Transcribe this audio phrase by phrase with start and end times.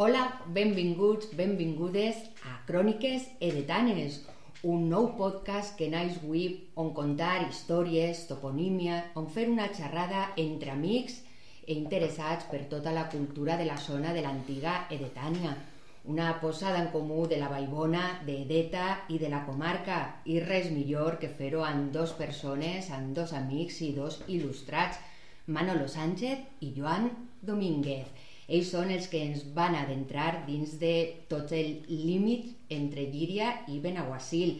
[0.00, 4.20] Hola, benvinguts, benvingudes a Cròniques Heretanes,
[4.62, 6.44] un nou podcast que naix avui
[6.78, 11.16] on contar històries, toponímia, on fer una xerrada entre amics
[11.64, 15.56] e interessats per tota la cultura de la zona de l'antiga Edetània,
[16.14, 19.98] una posada en comú de la Vallbona, d'Edeta i de la comarca,
[20.30, 25.02] i res millor que fer-ho amb dos persones, amb dos amics i dos il·lustrats,
[25.50, 27.10] Manolo Sánchez i Joan
[27.42, 28.27] Domínguez.
[28.48, 30.94] Ells són els que ens van adentrar dins de
[31.28, 34.54] tots els límits entre Llíria i Benaguasil.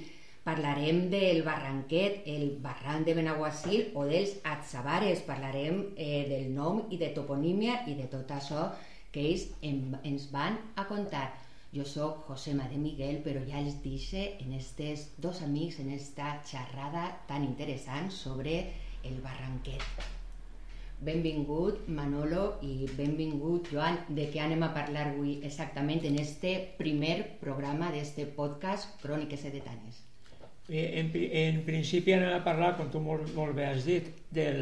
[0.44, 5.24] Parlarem del Barranquet, el barranc de Benaguasil o dels Atzabares.
[5.24, 8.68] Parlarem eh, del nom i de toponímia i de tot això
[9.12, 11.27] que ells em, ens van a contar.
[11.72, 16.38] Jo sóc José de Miguel, però ja els dixe en estes dos amics en esta
[16.44, 18.60] xerrada tan interessant sobre
[19.05, 20.17] el Barranquet.
[20.98, 24.00] Benvingut Manolo i benvingut Joan.
[24.10, 30.00] De què anem a parlar avui exactament en este primer programa d'este podcast Cròniques Edetanes?
[30.68, 34.58] En, en principi anem a parlar, com tu molt, molt bé has dit, del,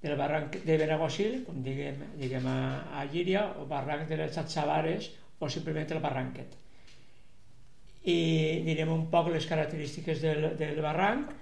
[0.00, 2.56] del barranc de Benaguasil, com diguem, diguem a,
[2.96, 6.56] a Llíria, o barranc de les Atzabares, o simplement el barranquet.
[8.08, 8.16] I
[8.64, 11.36] direm un poc les característiques del, del barranc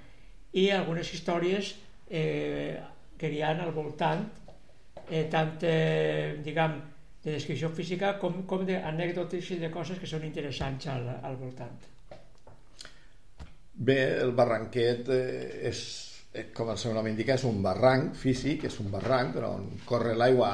[0.59, 1.75] i algunes històries
[2.11, 2.83] eh,
[3.25, 4.27] que hi ha al voltant,
[5.09, 6.77] eh, tant, eh, diguem,
[7.25, 11.79] de descripció física com, com d'anècdotes i de coses que són interessants al, al voltant.
[13.75, 15.81] Bé, el barranquet eh, és,
[16.35, 20.13] eh, com el seu nom indica, és un barranc físic, és un barranc, on corre
[20.15, 20.53] l'aigua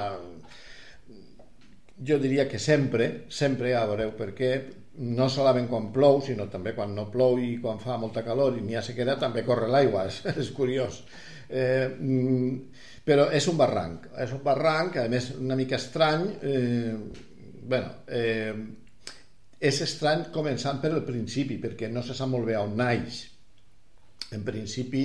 [2.07, 4.53] jo diria que sempre, sempre, ja veureu per què,
[5.05, 8.65] no solament quan plou, sinó també quan no plou i quan fa molta calor i
[8.65, 11.03] n'hi ha sequera, també corre l'aigua, és, és curiós.
[11.51, 12.59] Eh, mm,
[13.05, 16.95] però és un barranc, és un barranc, a més una mica estrany, eh,
[17.71, 18.55] bueno, eh,
[19.61, 23.21] és estrany començant per el principi, perquè no se sap molt bé on naix.
[24.33, 25.05] En principi,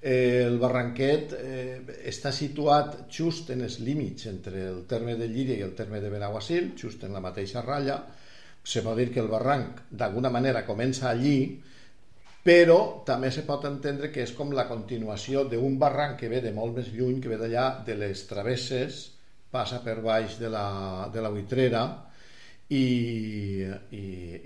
[0.00, 1.80] eh, el Barranquet eh,
[2.10, 6.10] està situat just en els límits entre el terme de Llíria i el terme de
[6.10, 8.00] Benaguasil, just en la mateixa ratlla.
[8.64, 11.60] Se pot dir que el barranc d'alguna manera comença allí,
[12.42, 16.50] però també se pot entendre que és com la continuació d'un barranc que ve de
[16.54, 19.02] molt més lluny, que ve d'allà de les travesses,
[19.52, 21.84] passa per baix de la, de la Buitrera
[22.72, 24.04] i, i,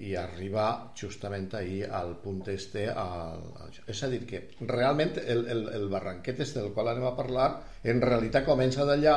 [0.08, 0.66] i arriba
[0.98, 5.86] justament ahir al punt este al, al, és a dir que realment el, el, el
[5.92, 7.50] barranquet este del qual anem a parlar
[7.84, 9.16] en realitat comença d'allà.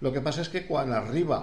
[0.00, 1.40] El que passa és que quan arriba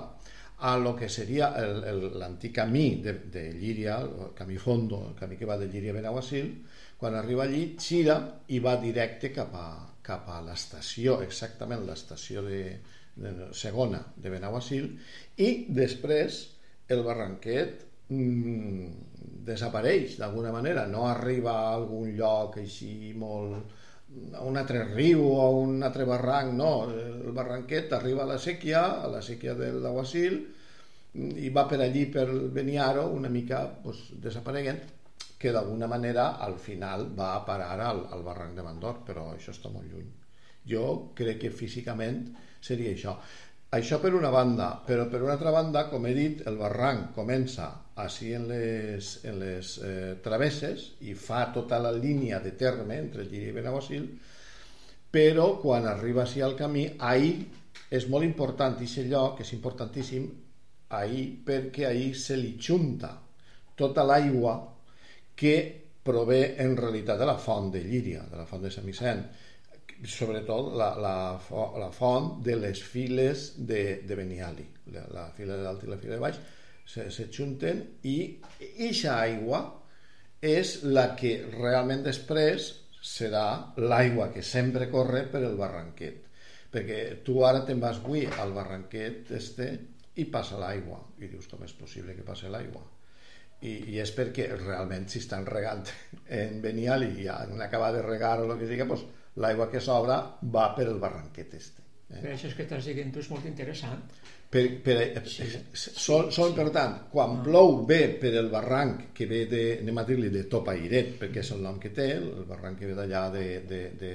[0.59, 5.45] a lo que seria l'antic camí de, de Llíria, el camí fondo, el camí que
[5.45, 6.49] va de Llíria a Benaguasil,
[6.97, 8.17] quan arriba allí gira
[8.49, 9.67] i va directe cap a,
[10.01, 12.63] cap a l'estació, exactament l'estació de,
[13.15, 14.89] de segona de Benaguasil,
[15.37, 16.41] i després
[16.89, 18.89] el barranquet mmm,
[19.45, 23.77] desapareix d'alguna manera, no arriba a algun lloc així molt
[24.33, 28.37] a un altre riu o a un altre barranc, no, el barranquet arriba a la
[28.39, 30.37] sèquia, a la sèquia del Daguasil,
[31.17, 34.79] i va per allí per Beniaro una mica pues, desapareguent
[35.37, 39.53] que d'alguna manera al final va a parar al, al barranc de Mandor però això
[39.53, 40.07] està molt lluny.
[40.67, 40.85] Jo
[41.17, 42.23] crec que físicament
[42.61, 43.15] seria això.
[43.77, 47.69] Això per una banda però per una altra banda, com he dit el barranc comença
[48.03, 53.25] així en les, en les eh, travesses i fa tota la línia de terme entre
[53.25, 54.09] Llíria i Benaguasil
[55.11, 57.33] però quan arriba així al camí ahir
[57.93, 60.27] és molt important aquest lloc, és importantíssim
[60.97, 63.13] ahir perquè ahir se li junta
[63.77, 64.55] tota l'aigua
[65.37, 65.55] que
[66.03, 69.25] prové en realitat de la font de Llíria, de la font de Sant Vicent,
[70.07, 71.15] sobretot la, la,
[71.81, 75.99] la font de les files de, de Beniali, la, la fila de dalt i la
[76.01, 76.39] fila de baix,
[76.87, 78.17] se, se junten i
[78.87, 79.61] eixa aigua
[80.41, 82.69] és la que realment després
[83.07, 86.23] serà l'aigua que sempre corre per el barranquet
[86.71, 89.71] perquè tu ara te'n vas avui al barranquet este
[90.17, 92.83] i passa l'aigua i dius com és possible que passi l'aigua
[93.61, 95.85] i, i és perquè realment si estan regant
[96.41, 99.05] en Benial i han acabat de regar o el que sigui, pues,
[99.41, 100.17] l'aigua que s'obre
[100.53, 101.85] va per el barranquet este.
[102.09, 102.21] Eh?
[102.21, 104.03] Per això és que estàs dient tu és molt interessant.
[104.47, 104.95] Per, per,
[105.27, 105.45] sí.
[105.75, 107.41] són, són, per tant, quan ah.
[107.43, 111.51] plou ve per el barranc que ve de, anem a dir-li, de Topairet, perquè és
[111.55, 114.13] el nom que té, el barranc que ve d'allà de, de, de,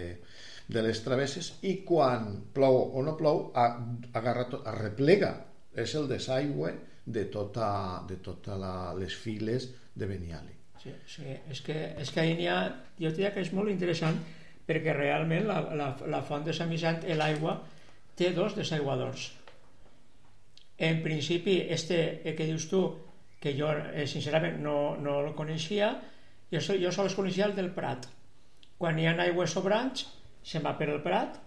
[0.73, 5.35] de les travesses, i quan plou o no plou, agarra tot, arreplega,
[5.77, 6.73] és el desaigüe,
[7.05, 10.55] de tota, de tota la, les files de Beniali.
[10.83, 11.27] Sí, sí.
[11.51, 12.59] És, que, és que ahir ha,
[12.99, 14.19] jo diria que és molt interessant
[14.67, 17.59] perquè realment la, la, la font de Sant Vicent, l'aigua,
[18.19, 19.31] té dos desaiguadors.
[20.83, 22.83] En principi, este que dius tu,
[23.39, 25.93] que jo eh, sincerament no, no el coneixia,
[26.51, 28.09] jo, jo sols coneixia el del Prat.
[28.83, 30.09] Quan hi ha aigües sobrants,
[30.43, 31.39] se'n va per el Prat,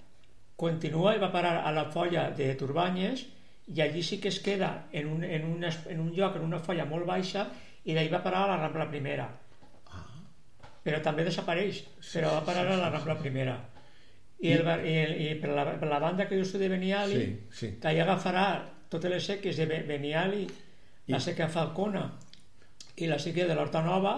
[0.55, 3.25] continua i va parar a la folla de Turbanyes
[3.75, 6.61] i allí sí que es queda en un, en un, en un lloc, en una
[6.63, 7.47] folla molt baixa
[7.83, 9.25] i d'ahir va parar a la Rambla Primera.
[9.91, 10.05] Ah.
[10.85, 11.81] Però també desapareix,
[12.13, 13.57] però va parar a la Rambla Primera.
[14.39, 17.27] I, el, i, el, i per, la, per la banda que tu de Beniali, Sí,
[17.59, 17.69] sí.
[17.81, 18.47] d'ahir agafarà
[18.95, 20.45] totes les seques de Be- Beniali,
[21.11, 22.07] la seca Falcona
[22.97, 24.13] i la seca de l'Horta Nova,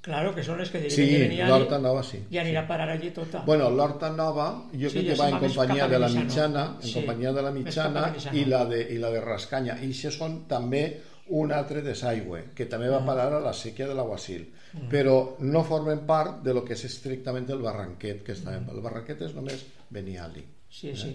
[0.00, 2.18] claro que són les que deriven Sí, de Beniali, l'Horta Nova sí.
[2.32, 3.42] i anirà a parar allí tota.
[3.46, 6.94] Bueno, l'Horta Nova jo Sí, crec que va en companyia de la mitjana, en Sí,
[6.98, 9.76] companyia de la mitjana i la de, i la de Rascanya.
[9.84, 10.82] I això són també
[11.30, 12.96] un altre desaigüe, que també Mm.
[12.96, 14.48] va parar a la sèquia de l'Aguasil.
[14.90, 18.50] Però no formen part de lo que és estrictament el barranquet que està.
[18.58, 18.70] Mm.
[18.70, 20.42] El barranquet és només Beniali.
[20.70, 21.12] Sí, sí.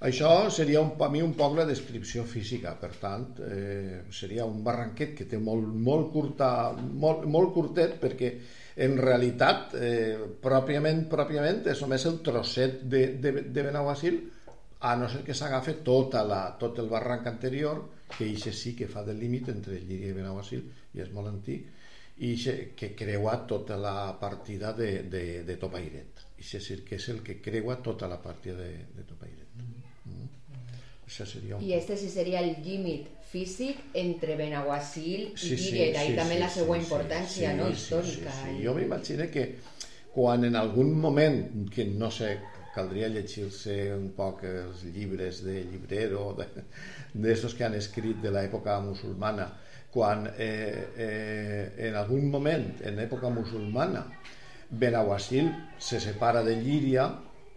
[0.00, 4.62] Això seria un, per mi un poc la descripció física, per tant, eh, seria un
[4.64, 6.48] barranquet que té molt, molt, curta,
[7.02, 8.30] molt, molt curtet perquè
[8.80, 14.16] en realitat, eh, pròpiament, pròpiament, és només el trosset de, de, de Benaguasil,
[14.88, 17.82] a no ser que s'agafi tota la, tot el barranc anterior,
[18.16, 20.64] que ixe sí que fa del límit entre Llíria i Benaguasil,
[20.96, 21.68] i és molt antic,
[22.24, 22.32] i
[22.76, 26.24] que creua tota la partida de, de, de Topairet.
[26.40, 29.19] Ixe sí que és el que creua tota la partida de, de Topairet.
[31.10, 31.64] Això seria un...
[31.66, 36.14] I este sí seria el límit físic entre Benaguasil i Sí, sí, Llíria, i sí,
[36.18, 37.66] també sí, la seva sí, importància sí, no?
[37.66, 38.30] sí, històrica.
[38.36, 38.54] Sí, sí.
[38.60, 39.44] i- Jo m'imagino que
[40.14, 41.40] quan en algun moment,
[41.74, 42.30] que no sé,
[42.74, 46.36] caldria llegir-se un poc els llibres de llibrero,
[47.14, 49.48] d'estos que han escrit de l'època musulmana,
[49.90, 54.04] quan eh, eh, en algun moment, en època musulmana,
[54.70, 57.08] Benaguasil se separa de Llíria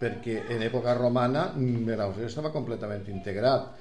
[0.04, 3.72] perquè en època romana Benaguasil estava completament integrat.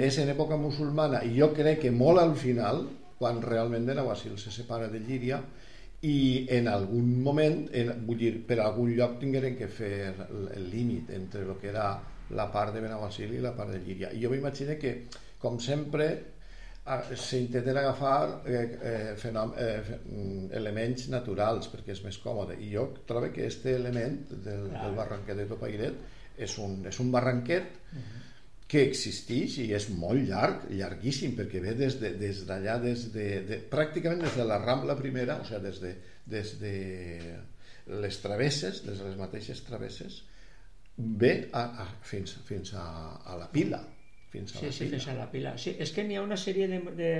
[0.00, 2.86] És en època musulmana i jo crec que molt al final,
[3.18, 5.42] quan realment Benaguasil se separa de Llíria,
[6.06, 11.10] i en algun moment, en, vull dir, per algun lloc tingueren que fer el, límit
[11.10, 11.88] entre el que era
[12.38, 14.12] la part de Benaguasil i la part de Llíria.
[14.14, 14.92] I jo m'imagino que,
[15.42, 16.08] com sempre,
[17.14, 22.56] s'intenten agafar eh, eh, eh, mm, elements naturals perquè és més còmode.
[22.64, 27.10] I jo trobo que este element del, del barranquet de Topairet és un, és un
[27.12, 27.76] barranquet
[28.68, 33.28] que existeix i és molt llarg, llarguíssim, perquè ve des de, des d'allà, des de,
[33.48, 35.94] de, pràcticament des de la Rambla primera, o sigui, des de,
[36.28, 36.74] des de
[38.02, 40.20] les travesses, des de les mateixes travesses,
[40.98, 42.84] ve a, a, fins, fins a,
[43.24, 43.80] a la pila.
[44.30, 44.90] Fins a Sí, la sí, pila.
[44.98, 45.52] fins a la pila.
[45.58, 47.10] Sí, és que n'hi ha una sèrie de, de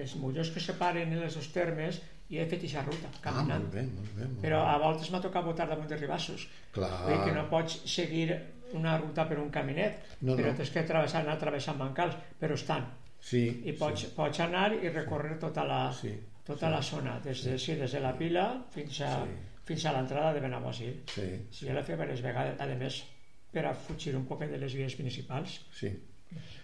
[0.00, 2.00] els mullons que separen en els dos termes
[2.30, 3.62] i he fet aquesta ruta, Ah, caminant.
[3.64, 4.24] molt bé, molt bé.
[4.26, 6.48] Molt Però a voltes m'ha tocat botar damunt de ribassos.
[6.72, 6.90] Clar.
[7.06, 8.34] Vull que no pots seguir
[8.74, 10.56] una ruta per un caminet, No, però no.
[10.58, 12.88] tens que travessar, anar travessant bancals, però estan.
[13.20, 16.12] Sí, I pots, sí, pots anar i recórrer tota la, Sí,
[16.44, 19.30] tota la zona, des de, sí, des de la pila fins a, Sí.
[19.64, 21.02] fins a l'entrada de Benaguasil.
[21.06, 23.04] sí, Sí, jo l'he fet diverses vegades, a més,
[23.52, 25.60] per a fugir un poc de les vies principals.
[25.72, 25.92] sí.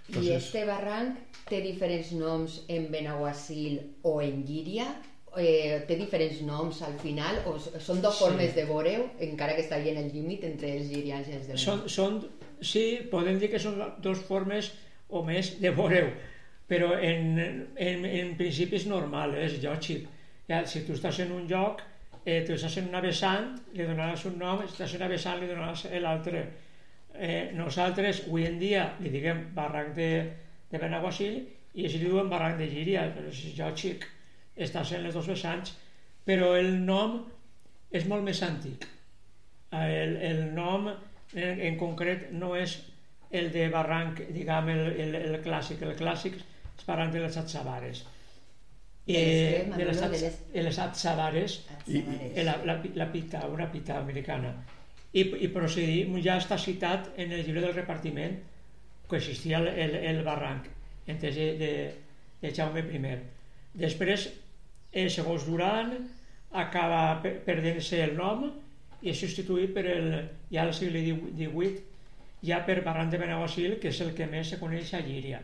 [0.08, 1.18] I Entonces- este barranc
[1.48, 4.86] té diferents noms en Benaguasil o en Llíria?
[5.36, 7.38] Eh, té diferents noms al final?
[7.46, 8.24] O són dos Sí.
[8.24, 11.56] formes de veure encara que està en el límit entre els llirians i els de
[11.56, 12.18] Són, són,
[12.60, 14.72] sí, podem dir que són dues formes
[15.08, 16.10] o més de veureu,
[16.68, 17.38] però en,
[17.76, 20.06] en, en principi és normal, és lògic.
[20.48, 21.80] Ja, si tu estàs en un lloc,
[22.26, 25.40] eh, tu estàs en una vessant, li donaràs un nom, si estàs en una vessant,
[25.40, 26.44] li donaràs l'altre.
[27.14, 30.08] Eh, nosaltres, avui en dia, li diguem barranc de,
[30.70, 31.40] de Benaguasil
[31.74, 34.06] i li diuen barranc de Llíria, però és lògic,
[34.56, 35.74] estàs en les dues vessants,
[36.24, 37.18] però el nom
[37.92, 38.86] és molt més antic.
[39.72, 42.78] Eh, El, el nom en, en concret no és
[43.32, 45.80] el de barranc, diguem, el, el, el clàssic.
[45.82, 47.36] El clàssic és barranc de les
[49.16, 49.96] les què, de les?
[49.96, 50.40] De les-
[51.88, 52.02] I-
[52.36, 54.52] eh, la, la, la pita, una pita americana.
[55.12, 58.38] I, i procedim, ja està citat en el llibre del repartiment
[59.10, 60.70] que existia el, el, el barranc
[61.10, 63.16] entès de, de, Jaume I.
[63.76, 64.28] Després,
[64.92, 65.92] eh, segons Duran,
[66.52, 68.46] acaba pe- perdent-se el nom
[69.02, 70.08] i és substituït per el,
[70.52, 71.72] ja al segle XVIII,
[72.46, 75.40] ja per Barranc de Benaguasil, que és el que més se coneix a Llíria.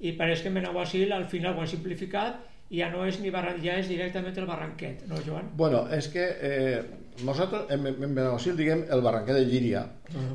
[0.00, 2.38] I pareix que en Benaguasil al final ho han simplificat
[2.72, 5.50] i ja no és ni barranc, ja és directament el barranquet, no, Joan?
[5.56, 6.82] Bueno, és que eh,
[7.26, 9.82] nosaltres en, en Benaguasil diguem el barranquet de Llíria,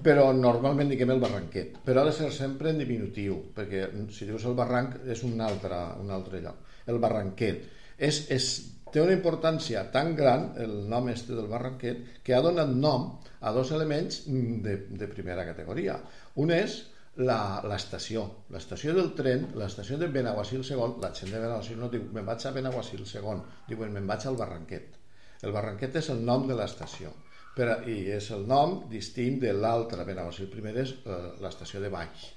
[0.05, 4.45] però normalment diguem el barranquet, però ha de ser sempre en diminutiu, perquè si dius
[4.45, 6.59] el barranc és un altre, un altre lloc.
[6.87, 7.63] El barranquet
[7.97, 8.49] és, és,
[8.93, 13.09] té una importància tan gran, el nom este del barranquet, que ha donat nom
[13.41, 15.97] a dos elements de, de primera categoria.
[16.39, 16.77] Un és
[17.17, 18.23] la- l'estació.
[18.53, 22.45] L'estació del tren, l'estació de Benaguasil II, la gent de Benaguasil no diu me'n vaig
[22.45, 24.96] a Benaguasil II, diuen me'n vaig al Barranquet.
[25.45, 27.11] El Barranquet és el nom de l'estació
[27.57, 30.05] però, i és el nom distint de l'altra.
[30.05, 32.27] Benaguasil I és eh, l'estació de baix.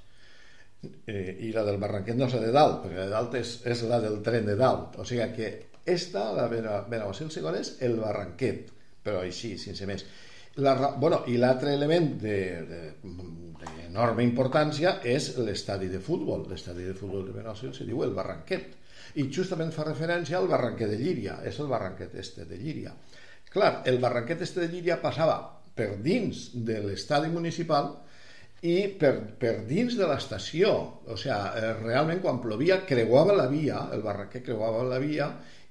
[1.06, 3.50] Eh, I la del Barranquet no és la de dalt, perquè la de dalt és,
[3.68, 4.96] és la del tren de dalt.
[4.96, 5.50] O sigui que
[5.84, 8.72] esta, la Bena- Benaguasil II, és el Barranquet,
[9.04, 10.06] però així, sense més.
[10.60, 16.48] La, bueno, I l'altre element d'enorme importància és l'estadi de futbol.
[16.50, 18.79] L'estadi de futbol de Benaguasil se diu el Barranquet.
[19.18, 21.40] I justament fa referència al Barranquet de Llíria.
[21.46, 22.92] És el Barranquet este de Llíria.
[23.50, 25.40] Clar, el Barranquet este de Llíria passava
[25.74, 27.94] per dins de l'estadi municipal
[28.62, 30.74] i per, per dins de l'estació.
[31.08, 35.30] O sigui, eh, realment quan plovia creuava la via, el Barranquet creuava la via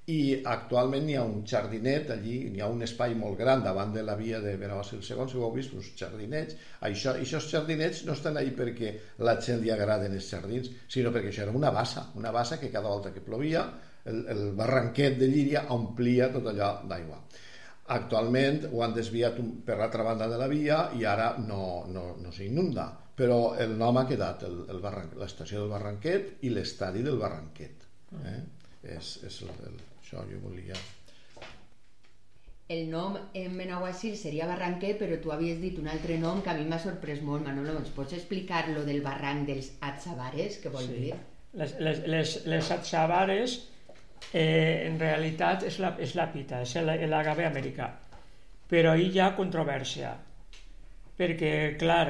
[0.09, 0.19] i
[0.51, 4.15] actualment hi ha un jardinet allí, hi ha un espai molt gran davant de la
[4.19, 6.57] via de Benaguasil II, si ho heu vist, uns jardinets.
[6.89, 8.93] Això, aquests jardinets no estan ahí perquè
[9.27, 12.71] la gent li agraden els jardins, sinó perquè això era una bassa, una bassa que
[12.73, 13.67] cada volta que plovia
[14.05, 17.21] el, el barranquet de Llíria omplia tot allò d'aigua.
[17.93, 22.33] Actualment ho han desviat per l'altra banda de la via i ara no, no, no
[22.33, 27.87] s'inunda, però el nom ha quedat l'estació del Barranquet i l'estadi del Barranquet.
[28.23, 28.39] Eh?
[28.83, 30.75] És, és el, el, això jo volia...
[32.69, 36.53] El nom en Benaguasil seria Barranquer, però tu havies dit un altre nom que a
[36.53, 37.73] mi m'ha sorprès molt, Manolo.
[37.81, 40.99] Ens pots explicar lo del barranc dels Atzabares, què vol Sí.
[41.07, 41.15] dir?
[41.57, 43.55] Les, les, les, les atzabares
[44.37, 47.87] eh, en realitat és la, és la pita, és el- l'agave americà.
[48.69, 50.11] Però hi ha controvèrsia,
[51.17, 52.05] perquè, clar,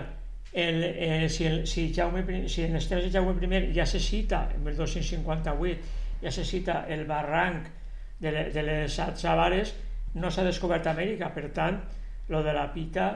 [0.51, 3.99] el, eh, si, el, si, Jaume, si en les tres de Jaume I ja se
[4.03, 5.79] cita, en 1258,
[6.21, 7.69] ja se cita el barranc
[8.19, 8.99] de, le, de les
[10.15, 11.79] no s'ha descobert a Amèrica, per tant,
[12.29, 13.09] lo de la pita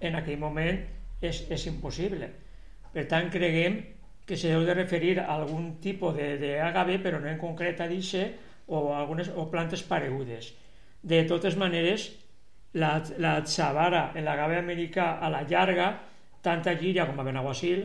[0.00, 0.80] en aquell moment
[1.22, 2.28] és, és impossible.
[2.90, 3.78] Per tant, creguem
[4.26, 8.24] que se deu de referir a algun tipus d'agave, però no en concret a dice,
[8.66, 10.52] o, algunes, o plantes paregudes.
[11.02, 12.10] De totes maneres,
[12.78, 15.90] la, la xavara, l'agave americà a la llarga,
[16.42, 17.84] tant a Llíria com a Benaguasil,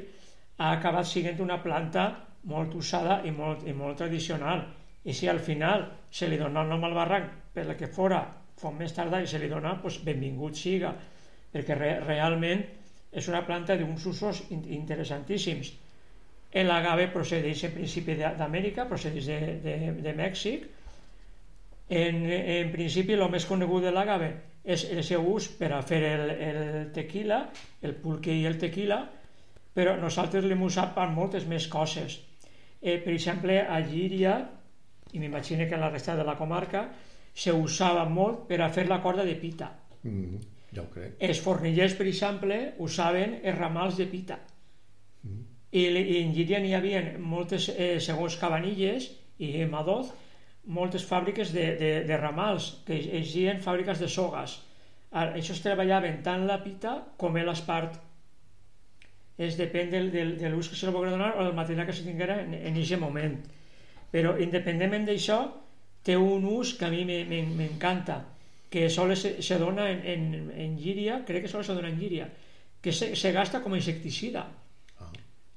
[0.58, 2.05] ha acabat sent una planta
[2.50, 4.66] molt usada i molt, i molt tradicional.
[5.06, 8.24] I si al final se li dona el nom al barranc per la que fora
[8.60, 10.94] fon més tardà i se li dona, doncs benvingut siga,
[11.54, 12.64] perquè re, realment
[13.16, 15.74] és una planta d'uns usos in, interessantíssims.
[16.56, 20.64] L'agave procedeix en principi d'Amèrica, procedeix de, de, de Mèxic.
[21.92, 24.30] En, en principi, el més conegut de l'agave
[24.64, 26.62] és el seu ús per a fer el, el
[26.96, 27.44] tequila,
[27.86, 29.04] el pulque i el tequila,
[29.75, 32.18] però nosaltres l'hem usat per moltes més coses.
[32.86, 34.36] Eh, per exemple, a Llíria,
[35.15, 36.84] i m'imagino que en la resta de la comarca,
[37.34, 39.72] se usava molt per a fer la corda de pita.
[40.06, 40.36] Mm,
[40.75, 41.15] ja ho crec.
[41.20, 44.38] Els fornillers, per exemple, usaven els ramals de pita.
[45.75, 49.10] I, li- i en Llíria n'hi havia moltes, eh, segons Cabanilles
[49.44, 50.13] i Madoz,
[50.77, 54.60] moltes fàbriques de, de, de ramals, que es deien fàbriques de sogas.
[55.12, 57.98] Ara, Això es treballaven tant la pita com l'espart.
[59.38, 61.94] És depèn del, del, de l'ús que se li vulgui donar o del material que
[61.98, 63.36] se tinguera en aquest moment.
[64.12, 65.42] Però independentment d'això,
[66.06, 68.22] té un ús que a mi me- me- m'encanta,
[68.72, 72.00] que sols se, se dona en, en, en Llíria, crec que sols se dona en
[72.00, 72.30] Llíria,
[72.82, 74.46] que se, se gasta com a insecticida.
[75.00, 75.10] Ah.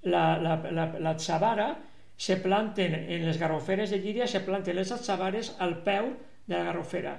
[0.03, 1.69] La, la, la, la xavara
[2.17, 6.15] se planten en les garroferes de Llíria, se planten les xavares al peu
[6.49, 7.15] de la garrofera.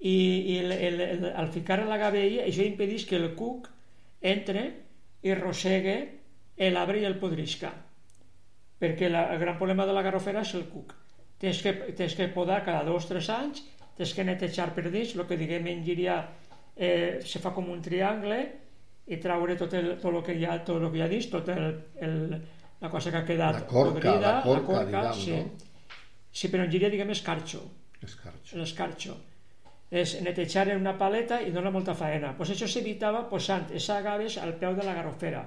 [0.00, 0.16] I,
[0.54, 3.68] i el, el, el, al ficar la gavella, això impedeix que el cuc
[4.22, 4.85] entre
[5.26, 5.96] i rossegue
[6.72, 7.72] l'arbre i el podrisca
[8.80, 10.92] perquè la, el gran problema de la garrofera és el cuc.
[11.40, 13.62] Tens que, tens que podar cada dos o tres anys,
[13.96, 16.16] tens que netejar per dins, el que diguem en llirià
[16.76, 18.38] eh, se fa com un triangle
[19.06, 21.28] i traure tot el, tot el que hi ha, tot el que hi ha dins,
[21.32, 21.70] tot el,
[22.04, 22.18] el,
[22.82, 25.38] la cosa que ha quedat La corca, podrida, la corca, diguem, sí.
[25.40, 25.96] no?
[26.36, 27.62] Sí, però en llirià diguem escarxo,
[28.04, 28.58] Escarxo.
[28.60, 29.16] l'escarxo.
[29.90, 32.32] És netejar en una paleta i dona molta faena.
[32.36, 35.44] Pues això s'evitava posant les agaves al peu de la garrofera.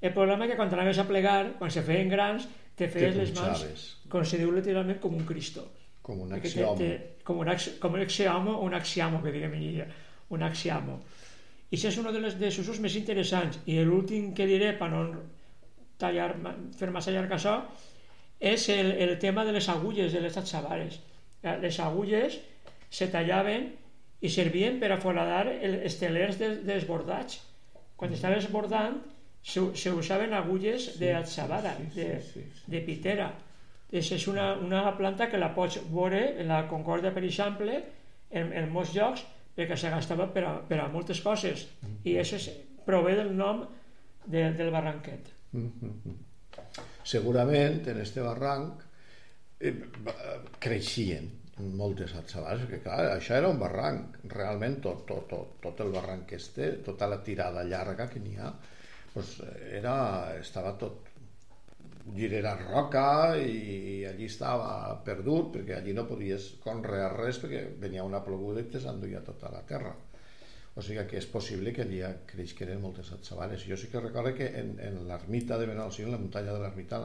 [0.00, 3.32] El problema és que quan anaves a plegar, quan se feien grans, te feies les
[3.36, 3.60] mans,
[4.08, 5.64] com se diu literalment, com un cristo.
[6.02, 6.76] Com un axioma.
[6.78, 9.86] Te, te, com, un, ax- com un axioma o un axiamo, que diguem en.
[10.30, 11.00] Un axiamo.
[11.70, 13.58] I això és un dels, dels usos més interessants.
[13.66, 15.04] I l'últim que diré, per no
[15.98, 16.32] tallar,
[16.78, 17.56] fer massa llarg això,
[18.40, 21.00] és el, el tema de les agulles de les atxavares.
[21.42, 22.38] Eh, Les agulles
[22.90, 23.70] se tallaven
[24.20, 27.40] i servien per a foradar el- els telers de, dels bordats.
[27.96, 28.98] Quan estaves bordant,
[29.42, 32.64] se, se usaven agulles de atxavara, sí, sí, de, sí, sí.
[32.72, 33.30] de pitera.
[33.92, 37.76] És, és una, una planta que la pots veure en la Concòrdia, per exemple,
[38.30, 39.22] en, en molts llocs,
[39.56, 41.68] perquè se gastava per a, per a moltes coses.
[42.04, 42.48] I això és,
[42.84, 43.62] prové del nom
[44.26, 45.30] de, del barranquet.
[47.06, 48.82] Segurament en este barranc
[49.60, 49.72] eh,
[50.60, 55.92] creixien moltes atzabares, perquè clar, això era un barranc, realment tot, tot, tot, tot el
[55.94, 58.50] barranc que este, tota la tirada llarga que n'hi ha,
[59.14, 59.38] pues
[59.72, 59.96] era,
[60.36, 61.06] estava tot
[62.14, 68.04] gir era roca i allí estava perdut perquè allí no podies conrear res perquè venia
[68.06, 69.94] una ploguda i te s'enduia tota la terra.
[70.76, 74.52] O sigui que és possible que allí creixeren moltes atzabares jo sí que recordo que
[74.60, 77.00] en, en l'ermita de Benalcí en la muntanya de l'ermita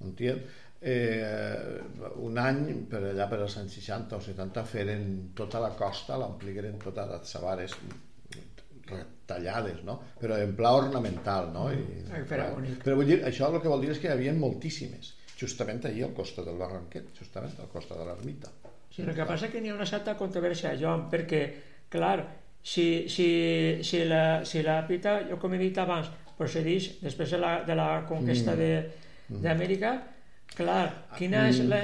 [0.00, 0.42] Montiel
[0.84, 1.80] eh,
[2.20, 6.76] un any per allà per als anys 60 o 70 feren tota la costa l'ompligueren
[6.82, 7.78] tota d'atzabares
[9.24, 9.96] tallades, no?
[10.20, 11.48] però en pla ornamental.
[11.54, 11.70] No?
[11.72, 12.50] I, Ai, però,
[12.84, 16.04] però vull dir, això el que vol dir és que hi havia moltíssimes, justament allí
[16.04, 18.52] al costat del barranquet, justament al costat de l'ermita.
[18.92, 21.44] Sí, el que passa que n'hi ha una certa controvèrsia, Joan, perquè,
[21.90, 22.18] clar,
[22.60, 23.28] si, si,
[23.82, 27.74] si, la, si la pita, jo com he dit abans, procedeix després de la, de
[27.78, 29.40] la conquesta mm.
[29.40, 30.13] d'Amèrica, mm
[30.54, 30.86] Clar,
[31.18, 31.80] quina és la,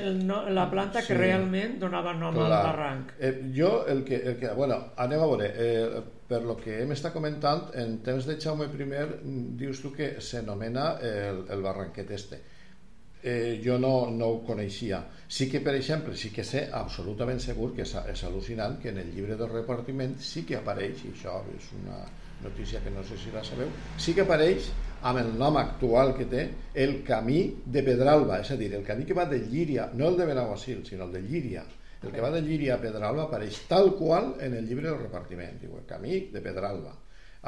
[0.55, 1.19] la planta que sí.
[1.19, 2.47] realment donava nom Clar.
[2.47, 3.12] al barranc?
[3.19, 4.53] Eh, jo, el que, el que...
[4.55, 5.49] Bueno, anem a veure.
[5.50, 8.87] Eh, per lo que hem estat comentant, en temps de Jaume I
[9.59, 12.39] dius tu que s'anomena el, el barranquet este.
[13.23, 15.03] Eh, jo no, no ho coneixia.
[15.27, 19.03] Sí que, per exemple, sí que sé absolutament segur que és, és al·lucinant que en
[19.03, 21.99] el llibre de repartiment sí que apareix, i això és una
[22.43, 23.69] notícia que no sé si la sabeu,
[23.99, 24.71] sí que apareix
[25.09, 29.07] amb el nom actual que té, el camí de Pedralba, és a dir, el camí
[29.09, 31.65] que va de Llíria, no el de Benaguasil, sinó el de Llíria.
[32.03, 35.59] El que va de Llíria a Pedralba apareix tal qual en el llibre del repartiment,
[35.61, 36.97] diu el camí de Pedralba.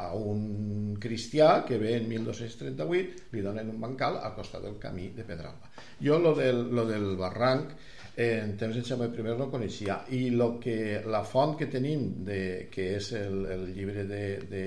[0.01, 5.11] A un cristià que ve en 1238 li donen un bancal al costat del camí
[5.13, 5.69] de Pedralba.
[6.01, 7.75] Jo lo del, lo del barranc
[8.15, 10.03] en temps de Xavier I no coneixia.
[10.13, 14.65] I lo que, la font que tenim de, que és el, el llibre de, de,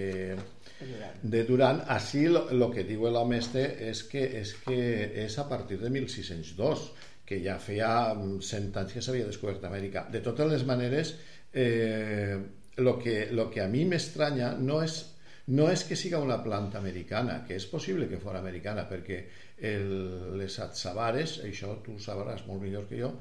[1.22, 4.80] de Durant així el que diu l'home este és que, és que
[5.26, 6.90] és a partir de 1602
[7.26, 10.06] que ja feia 100 anys que s'havia descobert Amèrica.
[10.10, 11.14] De totes les maneres
[11.52, 12.38] eh,
[12.76, 15.04] lo, que, lo que a mi m'estranya no és
[15.46, 19.20] no és que siga una planta americana, que és possible que fos americana, perquè
[19.58, 23.12] el, les atzabares, això tu sabràs molt millor que jo,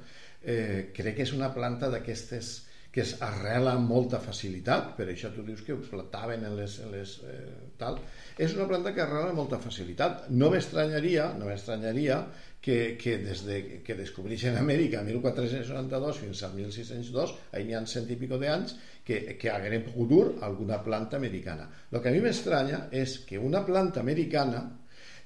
[0.43, 2.56] eh, crec que és una planta d'aquestes
[2.95, 6.78] que es arrela amb molta facilitat, per això tu dius que ho plantaven en les,
[6.80, 7.41] en les eh,
[7.76, 7.98] tal.
[8.39, 10.30] És una planta que arrela amb molta facilitat.
[10.32, 12.21] No m'estranyaria, no m'estranyaria
[12.63, 18.08] que, que des de que descobreixen Amèrica 1492 fins al 1602, ahir n'hi ha cent
[18.15, 21.67] i pico d'anys, que, que hagueren pogut dur alguna planta americana.
[21.91, 24.63] El que a mi m'estranya és que una planta americana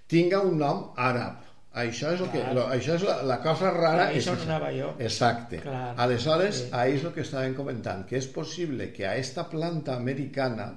[0.10, 1.46] tinga un nom àrab
[1.80, 4.08] això és, el que, lo, això és la, la cosa rara.
[4.10, 4.90] Clar, això anava jo.
[5.06, 5.60] Exacte.
[5.62, 5.94] Clar.
[6.02, 6.70] Aleshores, sí.
[6.74, 10.72] ahí és el que estàvem comentant, que és possible que a esta planta americana,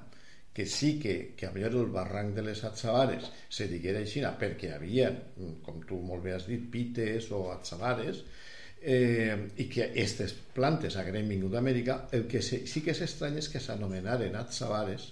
[0.53, 4.69] que sí que, que a millor el barranc de les Atzabares se diguera així, perquè
[4.69, 5.09] hi havia,
[5.65, 8.21] com tu molt bé has dit, pites o Atzabares,
[8.83, 13.41] eh, i que aquestes plantes hagueren vingut d'Amèrica, el que sí, sí que és estrany
[13.41, 15.09] és que s'anomenaren Atzabares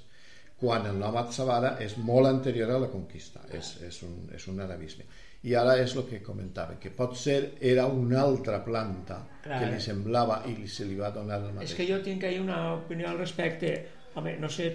[0.61, 4.61] quan el nom Atzabara és molt anterior a la conquista, és, és, un, és un
[4.61, 5.09] arabisme
[5.43, 9.61] i ara és el que comentava, que pot ser era una altra planta Clar.
[9.63, 11.71] que li semblava i se li va donar el mateix.
[11.71, 13.73] És que jo tinc ahí una opinió al respecte,
[14.15, 14.69] home, no sé,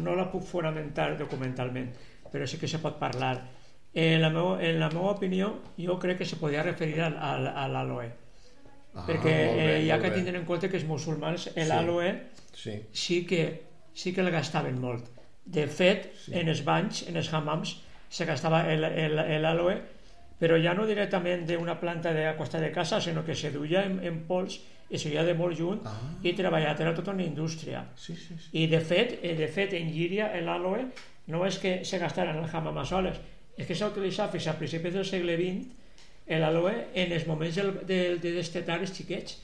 [0.00, 1.92] no la puc fonamentar documentalment,
[2.32, 3.36] però sí que se pot parlar.
[3.94, 7.30] En la, meu, en la meva opinió, jo crec que se podia referir a, a,
[7.64, 8.10] a l'aloe.
[8.90, 12.08] Ah, perquè bé, eh, ha que tindre en compte que els musulmans l'aloe
[12.50, 12.72] sí.
[12.72, 12.76] sí.
[12.90, 13.42] sí, que,
[13.94, 15.19] sí que el gastaven molt.
[15.50, 16.34] De fet, sí.
[16.38, 17.76] en els banys, en els hammams,
[18.10, 19.78] se gastava l'aloe
[20.40, 23.84] però ja no directament d'una planta de a costa de casa, sinó que se duia
[23.84, 24.56] en, en pols
[24.88, 25.98] i se duia de molt junt ah.
[26.24, 27.84] i treballat, era tota una indústria.
[27.94, 28.48] Sí, sí, sí.
[28.56, 30.86] I de fet, eh, de fet en Llíria l'àloe
[31.30, 33.20] no és que se gastara en el hammam soles,
[33.54, 35.76] és que s'ha utilitzat fins a principis del segle XX
[36.40, 36.72] l'àloe
[37.04, 39.36] en els moments de, de, de destetar els xiquets.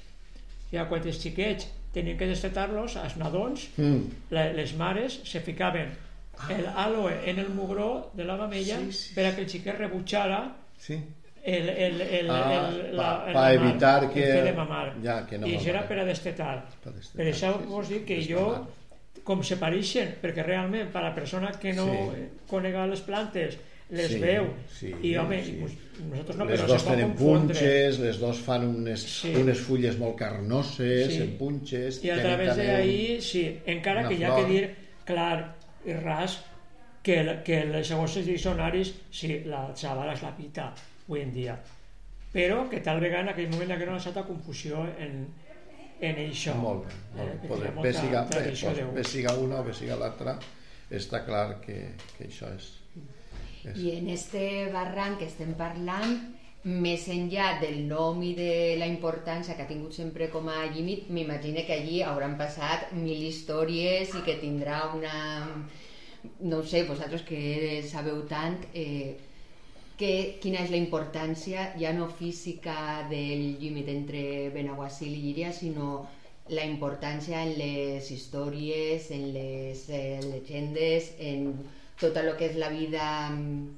[0.72, 4.34] Ja quan els xiquets tenien que destetar-los, els nadons, mm.
[4.36, 5.94] les mares se ficaven
[6.36, 6.52] ah.
[6.52, 10.44] l'àloe en el mugró de la mamella sí, sí, per a que el xiquet rebutjara
[10.78, 10.98] Sí.
[11.42, 14.24] El, el, el, ah, el, la, pa, pa evitar que...
[14.40, 14.96] El de mamar.
[15.02, 16.56] Ja, que no I això era per a destetar.
[16.82, 18.42] Per, destetar, per això sí, vos dic que jo,
[19.26, 22.26] com se pareixen, perquè realment per a la persona que no sí.
[22.50, 25.52] conega les plantes les sí, veu sí, i home, sí.
[26.10, 29.30] nosaltres no, les dos tenen punxes, les dos fan unes, sí.
[29.38, 31.20] unes fulles molt carnoses sí.
[31.22, 33.44] en punxes i a través d'ahir, sí,
[33.76, 34.64] encara que hi ha que dir
[35.06, 35.38] clar
[35.86, 36.40] i ras
[37.06, 41.54] que, que les segons els diccionaris sí, la xavala és la pita avui en dia
[42.32, 45.28] però que tal vegada en aquell moment hi hagués una certa confusió en,
[46.02, 47.70] en això molt bé, molt bé.
[47.70, 50.34] Eh, bé, siga, bé, bé, bé siga una o bé siga l'altra
[50.90, 51.78] està clar que,
[52.16, 52.72] que això És...
[53.74, 56.16] I en este barranc que estem parlant,
[56.66, 61.06] més enllà del nom i de la importància que ha tingut sempre com a límit,
[61.10, 65.14] m'imagino que allí hauran passat mil històries i que tindrà una...
[66.40, 67.38] No sé, vosaltres que
[67.86, 69.14] sabeu tant, eh,
[69.96, 70.10] que,
[70.42, 74.22] quina és la importància, ja no física del límit entre
[74.54, 76.08] Benaguasil i Llíria, sinó
[76.50, 81.52] la importància en les històries, en les eh, llegendes, en
[82.00, 83.72] tot el que és la vida en,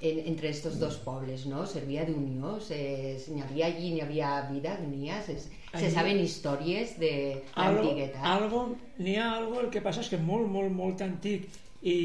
[0.00, 1.66] entre estos dos pobles, ¿no?
[1.66, 7.12] Servia d'unió, n'hi havia allí, n'hi havia vida, n'hi ha, se, se saben històries de
[7.56, 8.22] l'antiguetat.
[8.22, 8.66] Algo,
[8.98, 11.48] n'hi ha algo, el que passa és que molt, molt, molt antic
[11.82, 11.96] i,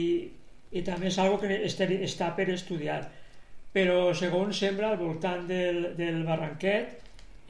[0.72, 3.04] i també és algo que està per estudiar.
[3.72, 6.98] Però segons sembla, al voltant del, del Barranquet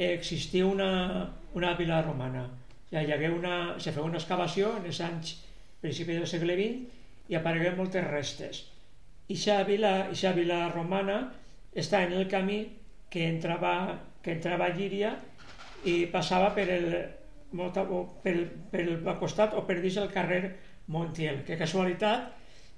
[0.01, 2.47] existia una, una vila romana.
[2.91, 5.37] Hi hagué una, se feia una excavació en els anys
[5.81, 7.00] principi del segle XX
[7.31, 8.65] i aparegueren moltes restes
[9.31, 11.21] Ixa vila, ixa vila romana
[11.83, 12.65] està en el camí
[13.11, 15.13] que entrava, que entrava a Llíria
[15.87, 16.89] i passava per el,
[17.53, 18.35] per,
[18.73, 20.41] per el costat o per dins el carrer
[20.91, 21.41] Montiel.
[21.47, 22.27] Que casualitat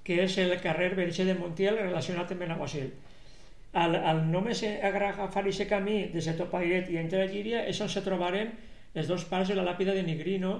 [0.05, 2.91] que és el carrer Verge de Montiel relacionat amb Benaguasil.
[3.73, 8.03] Al, al només agafar aquest camí des de Topairet i entre Llíria és on se
[8.05, 8.51] trobarem
[8.93, 10.57] les dos parts de la làpida de Nigrino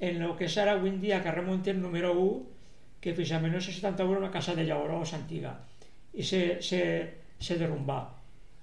[0.00, 2.59] en el que ara avui dia carrer Montiel número 1
[3.00, 5.54] que fins a 1971 era una casa de llaurós antiga
[6.12, 6.82] i se, se,
[7.38, 8.00] se derrumbà.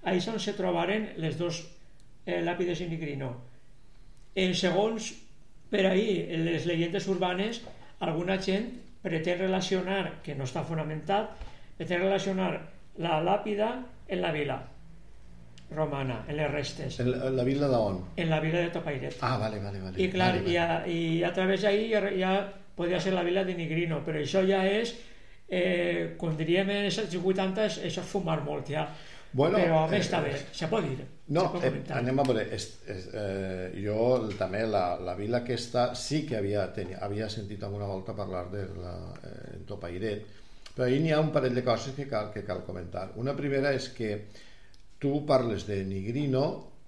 [0.04, 1.64] Ahí on se trobaren les dos
[2.26, 3.32] eh, làpides in Nigrino.
[4.38, 5.10] En segons,
[5.72, 7.62] per ahir, en les llegendes urbanes,
[8.00, 8.70] alguna gent
[9.02, 11.34] pretén relacionar, que no està fonamentat,
[11.78, 12.52] pretén relacionar
[12.98, 13.72] la làpida
[14.08, 14.58] en la vila
[15.70, 17.00] romana, en les restes.
[17.00, 18.00] En la, en la vila d'on?
[18.16, 19.18] En la vila de Topairet.
[19.20, 20.00] Ah, vale, vale, vale.
[20.00, 20.52] I clar, vale, vale.
[20.52, 22.32] I, a, i a través d'ahir ja, ja
[22.78, 24.94] podria ser la vila de Nigrino, però això ja és,
[25.48, 28.88] eh, com diríem en els 80, això és fumar molt ja.
[29.32, 31.04] Bueno, però a més eh, està bé, se pot dir.
[31.36, 33.98] No, pot eh, anem a veure, és, és, eh, jo
[34.38, 38.64] també la, la vila aquesta sí que havia, tenia, havia sentit alguna volta parlar de
[38.78, 38.94] la,
[39.28, 40.24] eh, Topairet,
[40.72, 43.10] però ahir n'hi ha un parell de coses que cal, que cal comentar.
[43.20, 44.14] Una primera és que
[45.02, 46.44] tu parles de Nigrino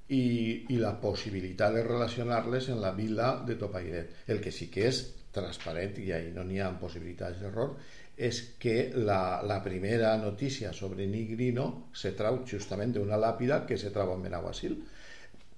[0.08, 0.24] i,
[0.72, 4.22] i la possibilitat de relacionar-les en la vila de Topairet.
[4.30, 5.02] El que sí que és
[5.34, 7.76] transparent i ahí no n'hi ha possibilitats d'error
[8.20, 13.92] és que la, la primera notícia sobre Nigrino se trau justament d'una làpida que se
[13.94, 14.76] troba en Benaguasil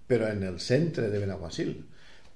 [0.06, 1.72] però en el centre de Benaguasil.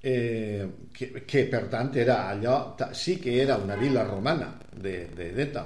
[0.02, 5.30] Eh, que, que per tant era allò sí que era una vila romana de, de
[5.34, 5.64] Deta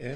[0.00, 0.14] Eh?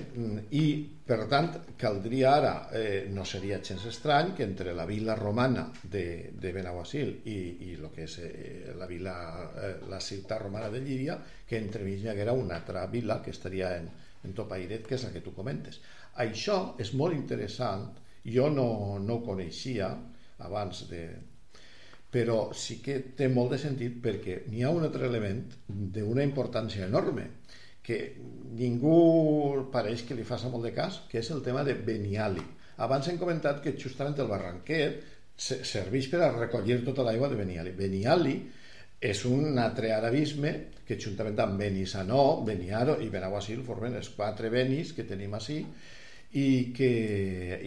[0.56, 0.64] I,
[1.04, 6.30] per tant, caldria ara, eh, no seria gens estrany que entre la vila romana de,
[6.40, 9.16] de Benaguasil i, i el que és eh, la vila,
[9.60, 13.74] eh, la ciutat romana de Llíria, que entremig hi haguera una altra vila que estaria
[13.76, 13.90] en,
[14.24, 15.82] en Topairet, que és la que tu comentes.
[16.24, 17.90] Això és molt interessant,
[18.24, 19.92] jo no, no ho coneixia
[20.48, 21.04] abans de,
[22.14, 26.86] però sí que té molt de sentit perquè n'hi ha un altre element d'una importància
[26.88, 27.28] enorme
[27.84, 27.98] que
[28.56, 32.42] ningú pareix que li faça molt de cas, que és el tema de Beniali.
[32.84, 35.02] Abans hem comentat que justament el barranquet
[35.36, 37.74] serveix per a recollir tota l'aigua de Beniali.
[37.76, 38.34] Beniali
[39.04, 40.54] és un altre arabisme
[40.88, 45.60] que juntament amb Benissanó, Beniaro i Benaguasil formen els quatre benis que tenim així
[46.40, 46.90] i que,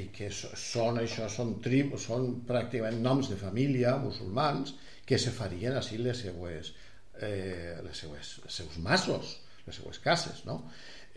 [0.02, 4.74] i que són això, són, tribus, són pràcticament noms de família musulmans
[5.08, 6.74] que se farien així les seues,
[7.22, 10.62] eh, les seues, els seus massos les seues cases, no?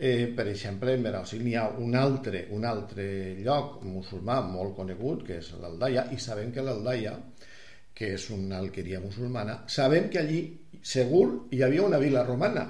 [0.01, 3.05] Eh, per exemple, en Benaguasil n'hi ha un altre, un altre
[3.45, 7.13] lloc musulmà molt conegut, que és l'Aldaia, i sabem que l'Aldaia,
[7.93, 10.41] que és una alqueria musulmana, sabem que allí
[10.81, 12.65] segur hi havia una vila romana,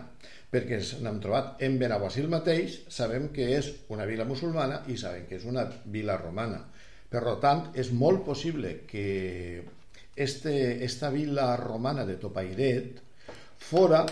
[0.51, 5.39] perquè n'hem trobat en Benaguasil mateix, sabem que és una vila musulmana i sabem que
[5.39, 6.59] és una vila romana.
[7.11, 9.63] Per tant, és molt possible que
[10.15, 12.99] este, esta vila romana de Topairet
[13.55, 14.03] fora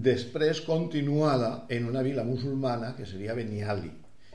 [0.00, 3.90] després continuada en una vila musulmana que seria Beniali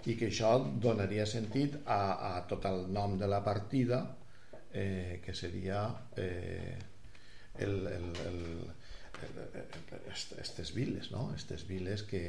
[0.06, 0.52] i que això
[0.82, 4.04] donaria sentit a, a tot el nom de la partida
[4.72, 6.76] eh, que seria eh,
[7.66, 8.40] el, el, el,
[10.12, 11.30] aquestes viles no?
[11.32, 12.24] aquestes viles que,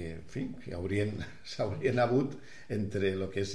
[0.00, 1.12] que, en fi, haurien,
[1.52, 2.36] s'haurien hagut
[2.76, 3.54] entre el que és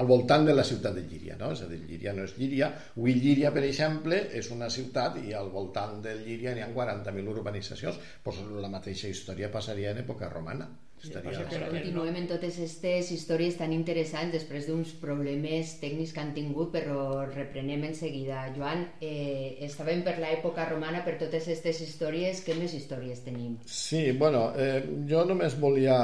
[0.00, 1.50] al voltant de la ciutat de Llíria, no?
[1.56, 2.70] És a dir, Llíria no és Llíria.
[2.96, 7.34] Avui Llíria, per exemple, és una ciutat i al voltant de Llíria n'hi ha 40.000
[7.34, 7.98] urbanitzacions.
[8.24, 10.68] Pues la mateixa història passaria en època romana.
[11.02, 11.44] Estaria...
[11.46, 16.72] que Continuem en totes aquestes històries tan interessants després d'uns problemes tècnics que han tingut,
[16.74, 18.42] però reprenem en seguida.
[18.56, 23.56] Joan, eh, estàvem per l'època romana, per totes aquestes històries, què més històries tenim?
[23.64, 25.98] Sí, bueno, eh, jo només volia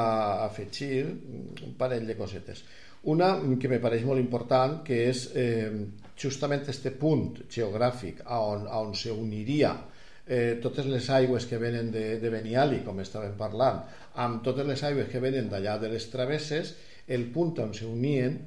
[0.45, 2.65] afegir un parell de cosetes.
[3.11, 5.73] Una que me pareix molt important, que és eh,
[6.17, 9.75] justament este punt geogràfic a on, a on se uniria
[10.27, 13.83] eh, totes les aigües que venen de, de Beniali, com estàvem parlant,
[14.25, 16.75] amb totes les aigües que venen d'allà de les travesses,
[17.07, 18.39] el punt on se unien,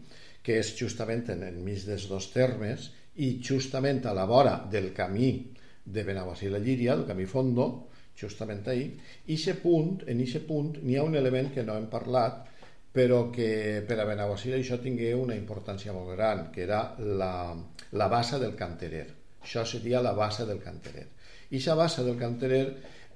[0.43, 5.31] que és justament en enmig dels dos termes, i justament a la vora del camí
[5.85, 7.87] de Benaguasil a Llíria, el camí Fondo,
[8.17, 8.89] justament ahí,
[9.27, 12.45] i punt, en aquest punt n'hi ha un element que no hem parlat,
[12.93, 17.53] però que per a Benaguasil això tingué una importància molt gran, que era la,
[17.91, 19.05] la bassa del canterer.
[19.43, 21.05] Això seria la bassa del canterer.
[21.49, 22.63] I aquesta bassa del canterer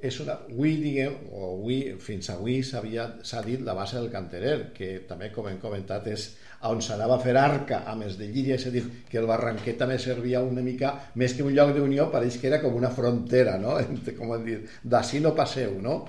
[0.01, 5.03] és una, avui diguem, o avui, fins avui s'ha dit la bassa del canterer, que
[5.07, 6.31] també com hem comentat és
[6.69, 9.77] on s'anava a fer arca a més de Llíria, és a dir, que el Barranquet
[9.77, 13.57] també servia una mica, més que un lloc d'unió, pareix que era com una frontera,
[13.61, 13.77] no?
[14.17, 16.01] Com hem dit, d'ací no passeu, no?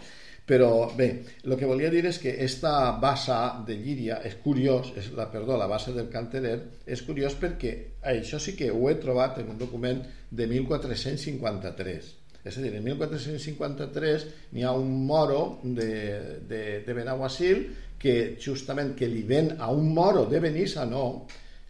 [0.48, 1.08] Però bé,
[1.44, 5.56] el que volia dir és que esta bassa de Llíria és curiós, és la, perdó,
[5.60, 6.56] la bassa del Canterer,
[6.86, 12.10] és curiós perquè això sí que ho he trobat en un document de 1453.
[12.42, 17.68] És a dir, en 1453 n'hi ha un moro de, de, de Benaguasil
[18.02, 21.04] que justament que li ven a un moro de Benissanó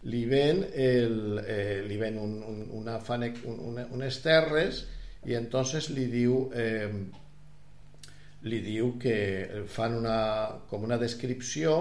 [0.09, 4.81] li ven, el, eh, li ven un, un, una fane, un, una, unes terres
[5.29, 6.89] i entonces li diu eh,
[8.43, 9.15] li diu que
[9.71, 10.17] fan una,
[10.67, 11.77] com una descripció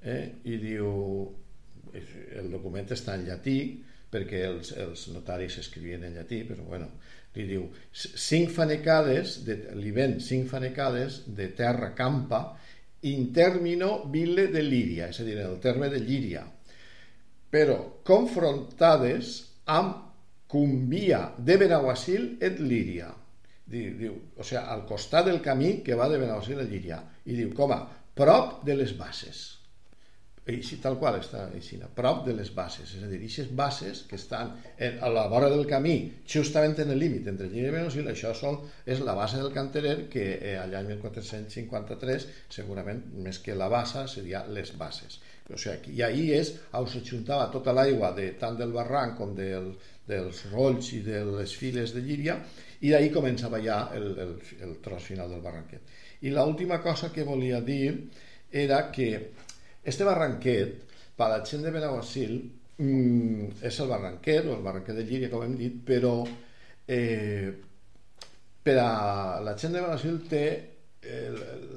[0.00, 1.26] eh, i diu
[2.40, 3.58] el document està en llatí
[4.10, 6.88] perquè els, els notaris escrivien en llatí però bueno,
[7.36, 12.42] li diu cinc fanecades de, li ven cinc fanecades de terra campa
[13.10, 16.46] in termino ville de Líria és a dir, en el terme de Llíria
[17.52, 20.02] però confrontades amb
[20.46, 23.10] Cumbia de Benaguasil et Líria
[23.66, 27.34] diu, diu, o sigui, al costat del camí que va de Benaguasil a Llíria i
[27.34, 27.82] diu, com a
[28.16, 29.55] prop de les bases
[30.46, 34.02] així tal qual està així, a prop de les bases és a dir, aquestes bases
[34.06, 35.96] que estan en, a la vora del camí,
[36.28, 39.96] justament en el límit entre Llíria i Benaguasil, això sol, és la base del canterer
[40.12, 42.28] que eh, allà en 1453
[42.58, 47.50] segurament més que la bassa seria les bases o sigui, i ahir és on s'ajuntava
[47.52, 49.72] tota l'aigua de, tant del barranc com del,
[50.08, 52.38] dels rolls i de les files de Llíria
[52.82, 55.94] i d'ahir començava ja el, el, el tros final del barranquet.
[56.26, 57.92] I l'última cosa que volia dir
[58.50, 59.10] era que
[59.86, 60.84] este barranquet,
[61.16, 62.36] per la gent de Benaguasil,
[62.82, 66.18] mmm, és el barranquet, o el barranquet de Llíria, com hem dit, però
[66.86, 67.50] eh,
[68.66, 68.90] per a
[69.44, 70.46] la gent de Benaguasil té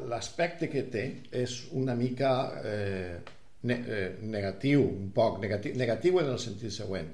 [0.09, 1.03] l'aspecte que té
[1.37, 2.31] és una mica
[2.65, 3.19] eh,
[3.69, 7.11] ne eh, negatiu, un poc negatiu, negatiu en el sentit següent.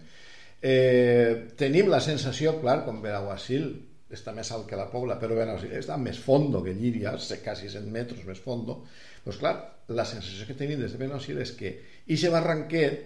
[0.62, 3.68] Eh, tenim la sensació, clar, com Benaguasil
[4.16, 7.90] està més alt que la Pobla, però Benaguasil està més fondo que Llíria, quasi 100
[7.92, 8.82] metres més fondo,
[9.26, 9.56] doncs clar,
[9.94, 11.74] la sensació que tenim des de Benaguasil és que
[12.06, 13.04] aquest barranquet